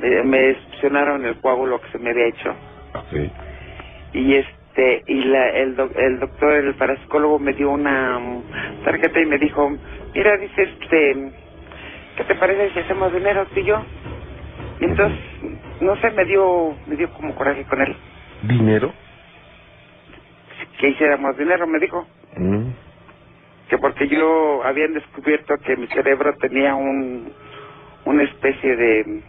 me, 0.00 0.22
me 0.24 0.54
succionaron 0.64 1.24
el 1.24 1.40
coágulo 1.40 1.80
que 1.80 1.90
se 1.90 1.98
me 1.98 2.10
había 2.10 2.26
hecho. 2.26 2.54
Ok. 2.94 3.32
y 4.12 4.34
este 4.34 5.02
y 5.06 5.24
la, 5.24 5.48
el, 5.50 5.74
doc- 5.76 5.96
el 5.96 6.18
doctor 6.20 6.52
el 6.52 6.74
parapsicólogo 6.74 7.38
me 7.38 7.52
dio 7.54 7.70
una 7.70 8.18
tarjeta 8.84 9.20
y 9.20 9.26
me 9.26 9.38
dijo 9.38 9.70
mira 10.14 10.36
dice 10.36 10.62
este 10.62 11.32
qué 12.16 12.24
te 12.24 12.34
parece 12.36 12.70
si 12.72 12.78
hacemos 12.80 13.12
dinero 13.12 13.46
tú 13.52 13.60
y 13.60 13.64
yo 13.64 13.82
y 14.80 14.84
entonces 14.84 15.18
no 15.80 15.96
sé 15.96 16.10
me 16.10 16.24
dio 16.26 16.76
me 16.86 16.96
dio 16.96 17.10
como 17.12 17.34
coraje 17.34 17.64
con 17.64 17.80
él. 17.82 17.96
¿Dinero? 18.42 18.92
que 20.78 20.88
hiciéramos 20.90 21.36
dinero 21.38 21.66
me 21.66 21.78
dijo 21.78 22.06
porque 23.98 24.14
yo 24.14 24.62
habían 24.64 24.92
descubierto 24.92 25.56
que 25.58 25.76
mi 25.76 25.86
cerebro 25.88 26.34
tenía 26.40 26.74
un 26.74 27.32
una 28.04 28.22
especie 28.24 28.76
de 28.76 29.22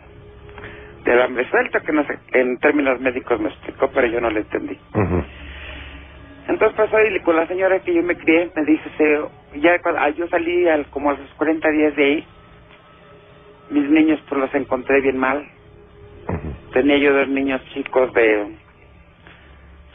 de 1.05 1.11
alambre 1.13 1.49
suelto 1.49 1.79
que 1.81 1.93
no 1.93 2.05
sé 2.05 2.19
en 2.33 2.57
términos 2.59 2.99
médicos 2.99 3.39
me 3.39 3.49
explicó 3.49 3.89
pero 3.91 4.07
yo 4.07 4.19
no 4.21 4.29
lo 4.29 4.39
entendí. 4.39 4.77
Entonces 6.49 6.75
pasó 6.77 6.97
y 7.05 7.19
con 7.21 7.35
la 7.37 7.47
señora 7.47 7.79
que 7.79 7.93
yo 7.93 8.03
me 8.03 8.15
crié 8.17 8.51
me 8.55 8.65
dice 8.65 8.89
se- 8.97 9.59
ya 9.61 9.79
cuando 9.79 10.01
ah, 10.01 10.09
yo 10.09 10.27
salí 10.27 10.67
al, 10.67 10.87
como 10.89 11.11
a 11.11 11.17
los 11.17 11.33
40 11.35 11.69
días 11.71 11.95
de 11.95 12.03
ahí 12.03 12.27
mis 13.69 13.89
niños 13.89 14.21
pues 14.27 14.41
los 14.41 14.53
encontré 14.55 15.01
bien 15.01 15.17
mal. 15.17 15.49
Tenía 16.73 16.97
yo 16.97 17.13
dos 17.13 17.27
niños 17.29 17.61
chicos 17.73 18.11
de 18.13 18.57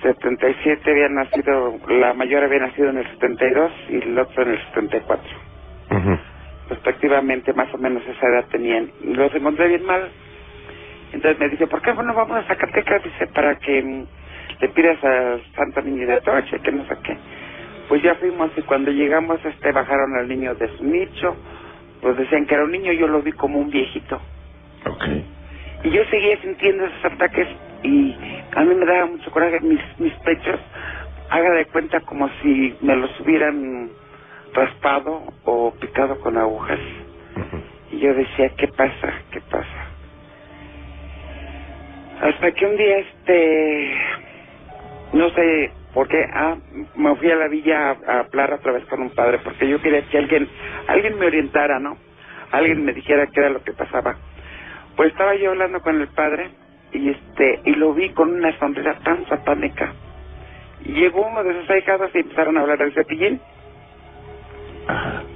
77 0.02 0.90
habían 0.90 1.14
nacido 1.14 1.78
la 1.88 2.12
mayor 2.14 2.44
había 2.44 2.60
nacido 2.60 2.90
en 2.90 2.98
el 2.98 3.06
72 3.10 3.72
y 3.90 3.96
el 3.96 4.18
otro 4.18 4.42
en 4.42 4.50
el 4.50 4.58
74 4.68 5.22
Ujú. 5.90 6.18
respectivamente 6.70 7.52
más 7.52 7.72
o 7.74 7.78
menos 7.78 8.02
esa 8.06 8.26
edad 8.28 8.44
tenían 8.50 8.90
los 9.04 9.34
encontré 9.34 9.68
bien 9.68 9.84
mal 9.84 10.10
entonces 11.12 11.38
me 11.40 11.48
dice 11.48 11.66
¿por 11.66 11.82
qué 11.82 11.92
no 11.94 12.14
vamos 12.14 12.36
a 12.38 12.42
Zacatecas? 12.48 13.02
dice 13.04 13.26
para 13.28 13.56
que 13.56 13.82
mm, 13.82 14.06
le 14.60 14.68
pidas 14.70 15.02
al 15.04 15.42
Santo 15.54 15.82
Niño 15.82 16.06
de 16.06 16.14
Atoche 16.14 16.58
que 16.60 16.72
no 16.72 16.84
sé 16.86 16.96
qué 17.04 17.16
pues 17.88 18.02
ya 18.02 18.14
fuimos 18.16 18.50
y 18.56 18.62
cuando 18.62 18.90
llegamos 18.90 19.44
este 19.44 19.72
bajaron 19.72 20.14
al 20.16 20.28
niño 20.28 20.54
de 20.54 20.68
su 20.76 20.84
nicho 20.84 21.36
pues 22.00 22.16
decían 22.16 22.46
que 22.46 22.54
era 22.54 22.64
un 22.64 22.72
niño 22.72 22.92
yo 22.92 23.06
lo 23.08 23.22
vi 23.22 23.32
como 23.32 23.58
un 23.58 23.70
viejito 23.70 24.20
Ok. 24.86 25.04
Y 25.84 25.90
yo 25.90 26.04
seguía 26.04 26.40
sintiendo 26.40 26.86
esos 26.86 27.04
ataques 27.12 27.48
y 27.82 28.16
a 28.54 28.62
mí 28.62 28.74
me 28.74 28.86
daba 28.86 29.06
mucho 29.06 29.30
coraje 29.30 29.58
mis, 29.60 29.80
mis 29.98 30.12
pechos. 30.20 30.60
Haga 31.28 31.50
de 31.54 31.64
cuenta 31.66 32.00
como 32.00 32.28
si 32.40 32.76
me 32.82 32.94
los 32.94 33.18
hubieran 33.20 33.90
raspado 34.54 35.22
o 35.44 35.74
picado 35.74 36.20
con 36.20 36.36
agujas. 36.36 36.78
Y 37.90 37.98
yo 37.98 38.14
decía, 38.14 38.50
¿qué 38.56 38.68
pasa? 38.68 39.12
¿Qué 39.32 39.40
pasa? 39.40 39.66
Hasta 42.20 42.52
que 42.52 42.66
un 42.66 42.76
día, 42.76 42.98
este, 42.98 43.94
no 45.14 45.28
sé 45.30 45.72
por 45.92 46.06
qué, 46.06 46.24
ah, 46.32 46.56
me 46.94 47.16
fui 47.16 47.30
a 47.30 47.36
la 47.36 47.48
villa 47.48 47.90
a, 47.90 48.12
a 48.12 48.20
hablar 48.20 48.52
otra 48.52 48.72
vez 48.72 48.84
con 48.86 49.02
un 49.02 49.10
padre, 49.10 49.40
porque 49.42 49.68
yo 49.68 49.80
quería 49.80 50.02
que 50.02 50.18
alguien, 50.18 50.48
alguien 50.86 51.18
me 51.18 51.26
orientara, 51.26 51.80
¿no? 51.80 51.96
Alguien 52.52 52.84
me 52.84 52.92
dijera 52.92 53.26
qué 53.26 53.40
era 53.40 53.50
lo 53.50 53.64
que 53.64 53.72
pasaba. 53.72 54.16
Pues 54.96 55.12
estaba 55.12 55.35
yo 55.37 55.50
hablando 55.50 55.81
con 55.81 56.00
el 56.00 56.09
padre 56.09 56.50
y 56.92 57.11
este, 57.11 57.61
y 57.64 57.74
lo 57.74 57.94
vi 57.94 58.11
con 58.11 58.31
una 58.33 58.57
sonrisa 58.59 58.94
tan 59.05 59.26
satánica. 59.28 59.92
Llegó 60.85 61.26
uno 61.26 61.42
de 61.44 61.61
sus 61.61 61.70
ahijados 61.70 62.11
y 62.14 62.18
empezaron 62.18 62.59
a 62.59 62.62
hablar 62.62 62.78
del 62.78 62.94
cepillín. 62.94 63.40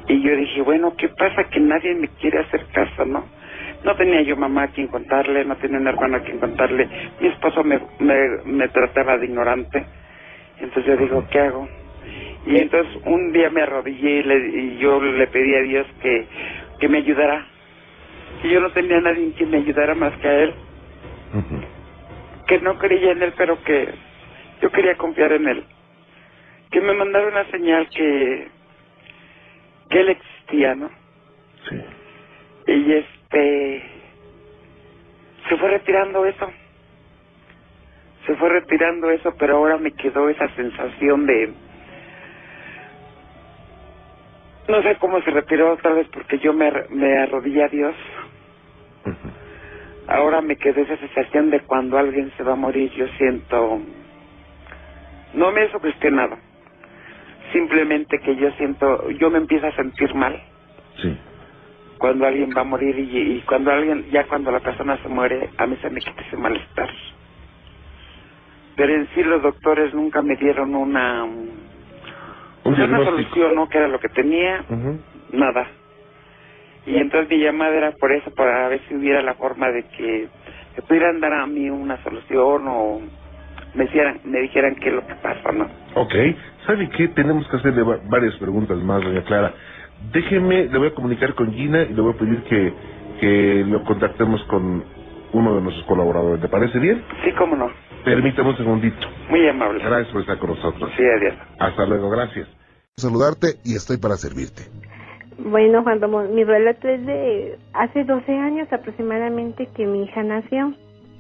Y 0.09 0.23
yo 0.23 0.37
dije, 0.37 0.63
bueno, 0.63 0.95
¿qué 0.97 1.09
pasa? 1.09 1.45
Que 1.45 1.61
nadie 1.61 1.95
me 1.95 2.09
quiere 2.09 2.41
hacer 2.41 2.67
caso, 2.73 3.05
¿no? 3.05 3.25
No 3.85 3.95
tenía 3.97 4.23
yo 4.23 4.37
mamá 4.37 4.65
a 4.65 4.69
quien 4.69 4.89
contarle, 4.89 5.45
no 5.45 5.57
tenía 5.57 5.79
un 5.79 5.87
hermano 5.87 6.17
a 6.17 6.21
quien 6.21 6.39
contarle. 6.41 6.89
Mi 7.21 7.29
esposo 7.29 7.63
me, 7.65 7.81
me, 8.01 8.17
me 8.45 8.69
trataba 8.69 9.17
de 9.19 9.27
ignorante. 9.27 9.85
Entonces 10.61 10.87
yo 10.87 10.97
digo, 10.97 11.27
¿qué 11.31 11.41
hago? 11.41 11.69
Y 12.47 12.59
entonces 12.59 12.97
un 13.05 13.33
día 13.33 13.51
me 13.51 13.63
arrodillé 13.63 14.11
y, 14.21 14.23
le- 14.23 14.49
y 14.61 14.79
yo 14.79 15.01
le 15.03 15.27
pedí 15.29 15.55
a 15.55 15.63
Dios 15.63 15.87
que, 16.03 16.27
que 16.81 16.89
me 16.89 16.99
ayudara. 16.99 17.47
Que 18.43 18.51
yo 18.51 18.61
no 18.61 18.71
tenía 18.71 19.01
nadie 19.01 19.33
que 19.35 19.47
me 19.47 19.59
ayudara 19.59 19.95
más 19.95 20.17
que 20.19 20.29
a 20.29 20.39
Él. 20.45 20.55
Que 22.47 22.61
no 22.61 22.79
creía 22.79 23.13
en 23.13 23.23
Él, 23.23 23.35
pero 23.37 23.63
que 23.63 23.89
yo 24.61 24.71
quería 24.71 24.97
confiar 24.97 25.33
en 25.33 25.49
Él. 25.49 25.65
Que 26.71 26.81
me 26.81 26.95
mandara 26.95 27.29
una 27.29 27.45
señal 27.51 27.89
que, 27.89 28.49
que 29.91 30.01
Él 30.01 30.09
existía, 30.11 30.75
¿no? 30.75 30.91
Sí. 31.69 31.83
Y 32.69 32.93
este 32.93 33.83
se 35.49 35.57
fue 35.57 35.71
retirando 35.71 36.25
eso. 36.25 36.51
Se 38.27 38.35
fue 38.35 38.49
retirando 38.49 39.11
eso, 39.11 39.33
pero 39.39 39.57
ahora 39.57 39.79
me 39.79 39.93
quedó 39.93 40.29
esa 40.29 40.49
sensación 40.57 41.27
de 41.27 41.53
no 44.69 44.83
sé 44.83 44.97
cómo 44.97 45.21
se 45.23 45.31
retiró 45.31 45.75
otra 45.75 45.93
vez 45.93 46.09
porque 46.13 46.39
yo 46.39 46.53
me, 46.53 46.73
me 46.91 47.19
arrodillé 47.19 47.65
a 47.65 47.69
Dios. 47.69 47.95
Ahora 50.17 50.41
me 50.41 50.57
quedó 50.57 50.81
esa 50.83 50.97
sensación 50.97 51.51
de 51.51 51.61
cuando 51.61 51.99
alguien 51.99 52.33
se 52.37 52.43
va 52.43 52.53
a 52.53 52.57
morir, 52.57 52.91
yo 52.93 53.07
siento 53.19 53.81
no 55.35 55.53
me 55.53 55.65
he 55.65 55.71
sugestionado. 55.71 56.39
Simplemente 57.53 58.19
que 58.21 58.37
yo 58.37 58.51
siento, 58.53 59.11
yo 59.11 59.31
me 59.31 59.39
empiezo 59.39 59.67
a 59.67 59.73
sentir 59.73 60.15
mal 60.15 60.41
Sí. 60.97 61.17
cuando 61.99 62.27
alguien 62.27 62.55
va 62.57 62.63
a 62.63 62.65
morir 62.65 62.99
y, 62.99 63.37
y 63.37 63.41
cuando 63.43 63.71
alguien, 63.71 64.07
ya 64.11 64.27
cuando 64.27 64.51
la 64.51 64.61
persona 64.61 64.97
se 65.03 65.09
muere, 65.09 65.51
a 65.59 65.67
mí 65.67 65.77
se 65.83 65.91
me 65.91 66.01
quita 66.01 66.23
ese 66.23 66.37
malestar. 66.37 66.89
Pero 68.77 68.95
en 68.95 69.09
sí 69.15 69.23
los 69.23 69.43
doctores 69.43 69.95
nunca 69.95 70.23
me 70.23 70.37
dieron 70.37 70.75
una, 70.75 71.25
Un 71.25 71.55
una 72.65 73.05
solución, 73.05 73.55
¿no? 73.55 73.69
Que 73.69 73.79
era 73.79 73.89
lo 73.89 74.01
que 74.01 74.09
tenía, 74.09 74.65
Ujú. 74.69 75.01
nada. 75.33 75.67
Y 76.87 76.97
entonces 76.99 77.29
mi 77.31 77.43
llamada 77.43 77.75
era 77.75 77.93
por 77.93 78.13
eso, 78.13 78.31
para 78.35 78.69
ver 78.69 78.81
si 78.89 78.95
hubiera 78.95 79.23
la 79.23 79.35
forma 79.35 79.71
de 79.71 79.85
que 79.97 80.29
me 80.77 80.83
pudieran 80.83 81.21
dar 81.21 81.33
a 81.33 81.47
mí 81.47 81.69
una 81.69 82.03
solución 82.03 82.65
o 82.69 83.01
me, 83.75 83.85
hicieran, 83.85 84.21
me 84.25 84.41
dijeran 84.41 84.77
qué 84.77 84.89
es 84.91 84.95
lo 84.95 85.07
que 85.07 85.15
pasa, 85.17 85.53
¿no? 85.53 85.69
Ok. 85.95 86.15
¿Sabe 86.67 86.89
qué? 86.91 87.09
Tenemos 87.09 87.49
que 87.49 87.57
hacerle 87.57 87.83
va- 87.83 88.01
varias 88.09 88.37
preguntas 88.37 88.79
más, 88.79 89.03
doña 89.03 89.23
Clara. 89.25 89.55
Déjeme, 90.13 90.65
le 90.69 90.79
voy 90.79 90.89
a 90.89 90.95
comunicar 90.95 91.35
con 91.35 91.53
Gina 91.53 91.83
y 91.83 91.93
le 91.95 92.01
voy 92.01 92.13
a 92.15 92.17
pedir 92.19 92.43
que, 92.45 92.73
que 93.21 93.65
lo 93.67 93.83
contactemos 93.85 94.43
con 94.45 94.85
uno 95.33 95.55
de 95.57 95.63
nuestros 95.63 95.87
colaboradores. 95.87 96.41
¿Le 96.43 96.49
parece 96.49 96.79
bien? 96.79 97.03
Sí, 97.25 97.33
cómo 97.33 97.57
no. 97.57 97.71
Permítame 98.05 98.51
un 98.51 98.57
segundito. 98.57 99.09
Muy 99.29 99.49
amable. 99.49 99.83
Gracias 99.85 100.09
por 100.13 100.21
estar 100.21 100.39
con 100.39 100.51
nosotros. 100.51 100.91
Sí, 100.97 101.03
adiós. 101.05 101.35
Hasta 101.59 101.87
luego, 101.87 102.11
gracias. 102.11 102.49
Saludarte 102.97 103.57
y 103.65 103.75
estoy 103.77 103.97
para 103.99 104.17
servirte. 104.17 104.63
Bueno, 105.39 105.83
Juan 105.83 106.01
Ramón, 106.01 106.35
mi 106.35 106.45
relato 106.45 106.89
es 106.89 107.05
de 107.05 107.59
hace 107.75 108.05
12 108.05 108.33
años 108.33 108.69
aproximadamente 108.73 109.67
que 109.75 109.87
mi 109.87 110.05
hija 110.05 110.23
nació. 110.23 110.73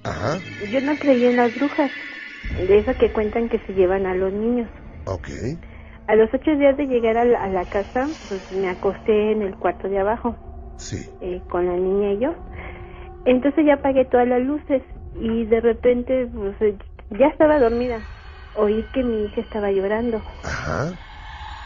Ajá, 0.04 0.40
Yo 0.70 0.80
no 0.80 0.98
creía 0.98 1.28
en 1.30 1.36
las 1.36 1.54
brujas, 1.54 1.90
de 2.66 2.78
eso 2.78 2.92
que 2.98 3.12
cuentan 3.12 3.48
que 3.48 3.58
se 3.60 3.74
llevan 3.74 4.06
a 4.06 4.14
los 4.14 4.32
niños. 4.32 4.68
ok. 5.06 5.28
A 6.08 6.14
los 6.14 6.32
ocho 6.32 6.56
días 6.56 6.76
de 6.76 6.86
llegar 6.86 7.16
a 7.18 7.24
la, 7.24 7.42
a 7.42 7.48
la 7.48 7.64
casa, 7.66 8.08
pues 8.28 8.40
me 8.52 8.68
acosté 8.70 9.32
en 9.32 9.42
el 9.42 9.54
cuarto 9.56 9.88
de 9.88 9.98
abajo 9.98 10.36
Sí, 10.76 11.04
eh, 11.20 11.40
con 11.50 11.66
la 11.66 11.74
niña 11.74 12.12
y 12.12 12.18
yo. 12.18 12.34
Entonces 13.24 13.66
ya 13.66 13.74
apagué 13.74 14.04
todas 14.04 14.28
las 14.28 14.40
luces 14.40 14.82
y 15.20 15.44
de 15.46 15.60
repente 15.60 16.28
pues, 16.32 16.74
ya 17.18 17.26
estaba 17.26 17.58
dormida. 17.58 18.00
Oí 18.54 18.84
que 18.92 19.02
mi 19.02 19.24
hija 19.24 19.40
estaba 19.40 19.70
llorando 19.72 20.22
ajá, 20.44 20.94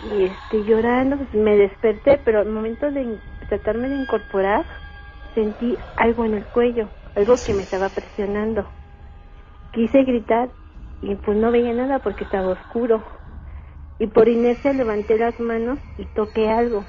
y 0.02 0.26
este 0.26 0.64
llorando 0.64 1.18
pues, 1.18 1.34
me 1.34 1.56
desperté, 1.56 2.18
pero 2.24 2.40
al 2.40 2.48
momento 2.48 2.90
de 2.90 3.20
tratarme 3.48 3.88
de 3.88 3.96
incorporar 3.96 4.66
sentí 5.34 5.78
algo 5.96 6.24
en 6.24 6.34
el 6.34 6.48
cuello, 6.48 6.92
algo 7.14 7.42
que 7.42 7.54
me 7.54 7.64
estaba 7.64 7.90
presionando. 7.90 8.70
Quise 9.72 10.04
gritar 10.04 10.52
y 11.02 11.16
pues 11.16 11.36
no 11.38 11.50
veía 11.52 11.72
nada 11.74 12.00
porque 12.00 12.24
estaba 12.24 12.50
oscuro. 12.52 13.04
Y 13.98 14.08
por 14.08 14.28
inercia 14.28 14.72
levanté 14.72 15.18
las 15.18 15.38
manos 15.40 15.80
y 15.96 16.06
toqué 16.06 16.48
algo. 16.48 16.88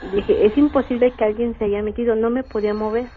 Dije, 0.00 0.46
es 0.46 0.56
imposible 0.58 1.14
que 1.14 1.24
alguien 1.24 1.56
se 1.58 1.64
haya 1.66 1.82
metido, 1.82 2.16
no 2.16 2.30
me 2.30 2.44
podía 2.44 2.74
mover. 2.74 3.12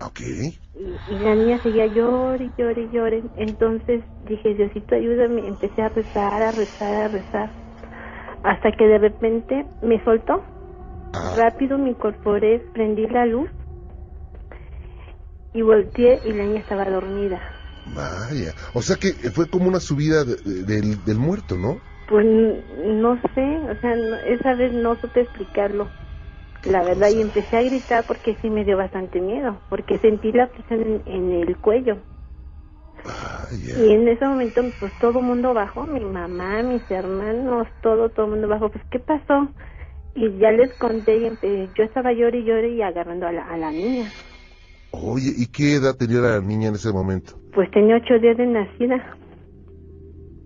Ok. 0.00 0.20
Y, 0.20 1.00
y 1.06 1.18
la 1.18 1.34
niña 1.34 1.60
seguía 1.62 1.86
llore, 1.86 2.44
y 2.46 2.52
llore, 2.56 2.82
y 2.82 2.88
llore. 2.90 3.22
Entonces 3.36 4.02
dije, 4.20 4.54
Diosito, 4.54 4.94
ayúdame. 4.94 5.46
Empecé 5.46 5.82
a 5.82 5.88
rezar, 5.88 6.42
a 6.42 6.52
rezar, 6.52 6.94
a 6.94 7.08
rezar. 7.08 7.52
Hasta 8.42 8.72
que 8.72 8.86
de 8.86 8.98
repente 8.98 9.66
me 9.82 10.02
soltó. 10.04 10.42
Ah, 11.14 11.34
Rápido 11.36 11.78
me 11.78 11.90
incorporé, 11.90 12.60
prendí 12.72 13.06
la 13.06 13.26
luz 13.26 13.50
y 15.52 15.62
volteé 15.62 16.20
y 16.24 16.32
la 16.32 16.44
niña 16.44 16.60
estaba 16.60 16.84
dormida. 16.84 17.40
vaya. 17.94 18.52
O 18.74 18.82
sea 18.82 18.96
que 18.96 19.12
fue 19.30 19.48
como 19.48 19.66
una 19.68 19.80
subida 19.80 20.24
de- 20.24 20.36
de- 20.36 20.62
del, 20.64 21.04
del 21.04 21.16
muerto, 21.16 21.56
¿no? 21.56 21.80
Pues 22.08 22.26
no 22.26 23.18
sé, 23.34 23.58
o 23.70 23.80
sea, 23.80 23.96
no- 23.96 24.16
esa 24.16 24.54
vez 24.54 24.72
no 24.72 24.94
supe 25.00 25.22
explicarlo. 25.22 25.88
La 26.68 26.82
verdad, 26.82 27.08
y 27.10 27.20
empecé 27.20 27.56
a 27.56 27.62
gritar 27.62 28.06
porque 28.06 28.36
sí 28.42 28.50
me 28.50 28.64
dio 28.64 28.76
bastante 28.76 29.20
miedo, 29.20 29.60
porque 29.70 29.98
sentí 29.98 30.32
la 30.32 30.48
presión 30.48 30.82
en, 30.82 31.02
en 31.06 31.32
el 31.32 31.56
cuello. 31.58 31.98
Vaya. 33.04 33.78
Y 33.78 33.92
en 33.92 34.06
ese 34.08 34.24
momento, 34.26 34.62
pues 34.78 34.92
todo 34.98 35.20
el 35.20 35.24
mundo 35.24 35.54
bajó, 35.54 35.86
mi 35.86 36.00
mamá, 36.04 36.62
mis 36.62 36.82
hermanos, 36.90 37.68
todo, 37.80 38.10
todo 38.10 38.26
el 38.26 38.32
mundo 38.32 38.48
bajó. 38.48 38.68
Pues, 38.70 38.84
¿qué 38.90 38.98
pasó? 38.98 39.48
Y 40.14 40.36
ya 40.38 40.50
les 40.50 40.74
conté, 40.74 41.16
y 41.16 41.24
empe- 41.26 41.72
yo 41.74 41.84
estaba 41.84 42.12
llore 42.12 42.38
y 42.40 42.76
y 42.76 42.82
agarrando 42.82 43.26
a 43.26 43.32
la, 43.32 43.44
a 43.44 43.56
la 43.56 43.70
niña. 43.72 44.12
Oye, 44.90 45.32
¿y 45.36 45.46
qué 45.46 45.74
edad 45.76 45.96
tenía 45.96 46.20
la 46.20 46.40
niña 46.40 46.68
en 46.68 46.74
ese 46.74 46.92
momento? 46.92 47.38
Pues 47.52 47.70
tenía 47.70 47.96
ocho 47.96 48.18
días 48.18 48.36
de 48.36 48.46
nacida, 48.46 49.16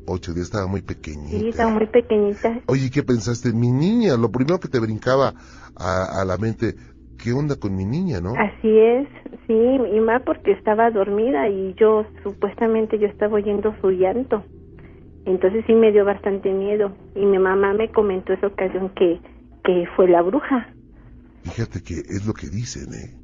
Ocho 0.07 0.33
días, 0.35 0.47
estaba 0.47 0.67
muy 0.67 0.81
sí, 0.81 0.87
pequeñita. 0.87 1.51
estaba 1.51 1.71
muy 1.71 1.87
pequeñita. 1.87 2.61
Oye, 2.67 2.91
¿qué 2.91 3.03
pensaste? 3.03 3.53
Mi 3.53 3.71
niña, 3.71 4.17
lo 4.17 4.31
primero 4.31 4.59
que 4.61 4.69
te 4.69 4.81
brincaba 4.81 5.35
a, 5.77 6.21
a 6.21 6.25
la 6.25 6.37
mente, 6.39 6.75
¿qué 7.17 7.33
onda 7.33 7.57
con 7.57 7.75
mi 7.77 7.85
niña, 7.85 8.21
no? 8.21 8.33
Así 8.37 8.79
es, 8.79 9.09
sí, 9.47 9.53
y 9.55 10.01
más 10.01 10.23
porque 10.23 10.53
estaba 10.53 10.91
dormida 10.91 11.49
y 11.49 11.75
yo 11.75 12.07
supuestamente 12.23 12.99
yo 12.99 13.07
estaba 13.07 13.35
oyendo 13.35 13.75
su 13.81 13.91
llanto. 13.91 14.45
Entonces 15.25 15.65
sí 15.67 15.73
me 15.75 15.93
dio 15.93 16.05
bastante 16.05 16.51
miedo 16.51 16.97
y 17.15 17.25
mi 17.25 17.39
mamá 17.39 17.73
me 17.75 17.89
comentó 17.91 18.33
esa 18.33 18.49
ocasión 18.49 18.91
que, 18.91 19.21
que 19.63 19.87
fue 19.95 20.09
la 20.09 20.23
bruja. 20.23 20.69
Fíjate 21.45 21.83
que 21.83 21.95
es 22.01 22.27
lo 22.27 22.35
que 22.35 22.49
dicen, 22.49 22.93
¿eh? 22.95 23.17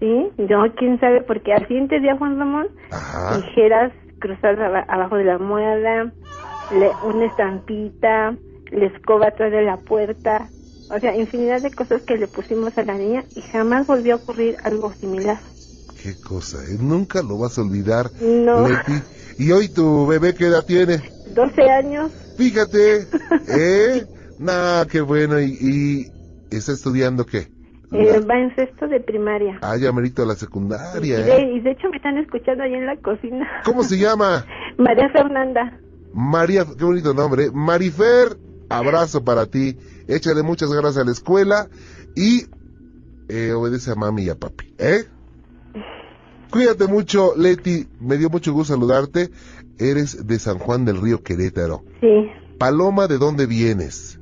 Sí, 0.00 0.32
yo 0.36 0.62
quién 0.76 1.00
sabe 1.00 1.22
porque 1.22 1.52
al 1.52 1.66
siguiente 1.68 2.00
día 2.00 2.16
Juan 2.16 2.38
Ramón 2.38 2.68
Ajá. 2.90 3.36
tijeras 3.36 3.92
cruzadas 4.18 4.58
aba- 4.58 4.84
abajo 4.88 5.16
de 5.16 5.24
la 5.24 5.34
almohada, 5.34 6.12
le- 6.70 6.96
una 7.02 7.26
estampita, 7.26 8.36
la 8.70 8.84
escoba 8.86 9.28
atrás 9.28 9.52
de 9.52 9.62
la 9.62 9.78
puerta, 9.78 10.50
o 10.90 11.00
sea, 11.00 11.16
infinidad 11.16 11.62
de 11.62 11.70
cosas 11.70 12.02
que 12.02 12.16
le 12.16 12.26
pusimos 12.26 12.76
a 12.78 12.84
la 12.84 12.94
niña 12.94 13.24
y 13.34 13.42
jamás 13.42 13.86
volvió 13.86 14.14
a 14.14 14.16
ocurrir 14.16 14.56
algo 14.64 14.92
similar. 15.00 15.38
Qué 16.02 16.14
cosa, 16.20 16.58
¿eh? 16.64 16.76
Nunca 16.78 17.22
lo 17.22 17.38
vas 17.38 17.58
a 17.58 17.62
olvidar, 17.62 18.10
No, 18.20 18.68
Leti. 18.68 18.92
¿Y 19.38 19.50
hoy 19.52 19.68
tu 19.68 20.06
bebé 20.06 20.34
qué 20.34 20.46
edad 20.46 20.64
tiene? 20.64 21.02
12 21.34 21.70
años, 21.70 22.10
Fíjate, 22.36 23.06
¿eh? 23.48 24.04
Nah, 24.38 24.84
qué 24.84 25.00
bueno. 25.00 25.40
¿Y, 25.40 25.56
y 26.50 26.56
está 26.56 26.72
estudiando 26.72 27.24
qué? 27.24 27.48
Eh, 27.92 28.20
va 28.20 28.38
en 28.38 28.54
sexto 28.54 28.88
de 28.88 29.00
primaria. 29.00 29.58
Ah, 29.62 29.76
ya 29.76 29.92
merito 29.92 30.22
a 30.22 30.26
la 30.26 30.34
secundaria, 30.34 31.18
y, 31.18 31.22
¿eh? 31.22 31.24
de, 31.24 31.42
y 31.54 31.60
de 31.60 31.70
hecho 31.70 31.88
me 31.88 31.96
están 31.96 32.18
escuchando 32.18 32.64
ahí 32.64 32.74
en 32.74 32.84
la 32.86 32.96
cocina. 32.96 33.46
¿Cómo 33.64 33.82
se 33.84 33.96
llama? 33.96 34.44
María 34.78 35.08
Fernanda. 35.10 35.78
María, 36.12 36.64
qué 36.78 36.84
bonito 36.84 37.14
nombre. 37.14 37.50
Marifer, 37.52 38.36
abrazo 38.68 39.24
para 39.24 39.46
ti. 39.46 39.76
Échale 40.08 40.42
muchas 40.42 40.72
ganas 40.72 40.96
a 40.96 41.04
la 41.04 41.12
escuela 41.12 41.68
y 42.14 42.46
eh, 43.28 43.52
obedece 43.52 43.90
a 43.90 43.94
mami 43.94 44.24
y 44.24 44.28
a 44.30 44.38
papi, 44.38 44.74
¿eh? 44.78 45.04
Cuídate 46.50 46.86
mucho, 46.86 47.34
Leti. 47.36 47.88
Me 48.00 48.16
dio 48.16 48.30
mucho 48.30 48.52
gusto 48.52 48.74
saludarte. 48.74 49.30
Eres 49.78 50.26
de 50.26 50.38
San 50.38 50.58
Juan 50.58 50.84
del 50.84 51.00
Río 51.00 51.22
Querétaro. 51.22 51.84
Sí, 52.00 52.30
Paloma, 52.58 53.08
¿de 53.08 53.18
dónde 53.18 53.46
vienes? 53.46 54.18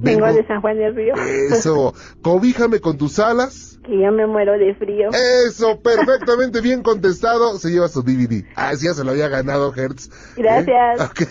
vengo 0.00 0.32
de 0.32 0.46
San 0.46 0.60
Juan 0.60 0.78
del 0.78 0.94
Río. 0.94 1.14
Eso. 1.50 1.94
Cobíjame 2.22 2.80
con 2.80 2.98
tus 2.98 3.18
alas. 3.18 3.80
que 3.84 4.00
yo 4.00 4.12
me 4.12 4.26
muero 4.26 4.52
de 4.52 4.74
frío. 4.74 5.08
Eso, 5.46 5.80
perfectamente 5.80 6.60
bien 6.60 6.82
contestado. 6.82 7.58
Se 7.58 7.70
lleva 7.70 7.88
su 7.88 8.02
DVD. 8.02 8.44
Ah, 8.54 8.74
sí, 8.76 8.86
ya 8.86 8.94
se 8.94 9.04
lo 9.04 9.10
había 9.10 9.28
ganado 9.28 9.74
Hertz. 9.74 10.06
¿Eh? 10.06 10.42
Gracias. 10.42 11.00
Ok, 11.00 11.22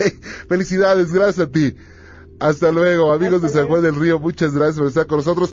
felicidades, 0.48 1.12
gracias 1.12 1.46
a 1.46 1.50
ti. 1.50 1.74
Hasta 2.40 2.70
luego, 2.70 3.12
amigos 3.12 3.42
de 3.42 3.48
San 3.48 3.66
Juan 3.66 3.82
del 3.82 3.96
Río. 3.96 4.18
Muchas 4.18 4.54
gracias 4.54 4.78
por 4.78 4.86
estar 4.86 5.06
con 5.06 5.18
nosotros. 5.18 5.52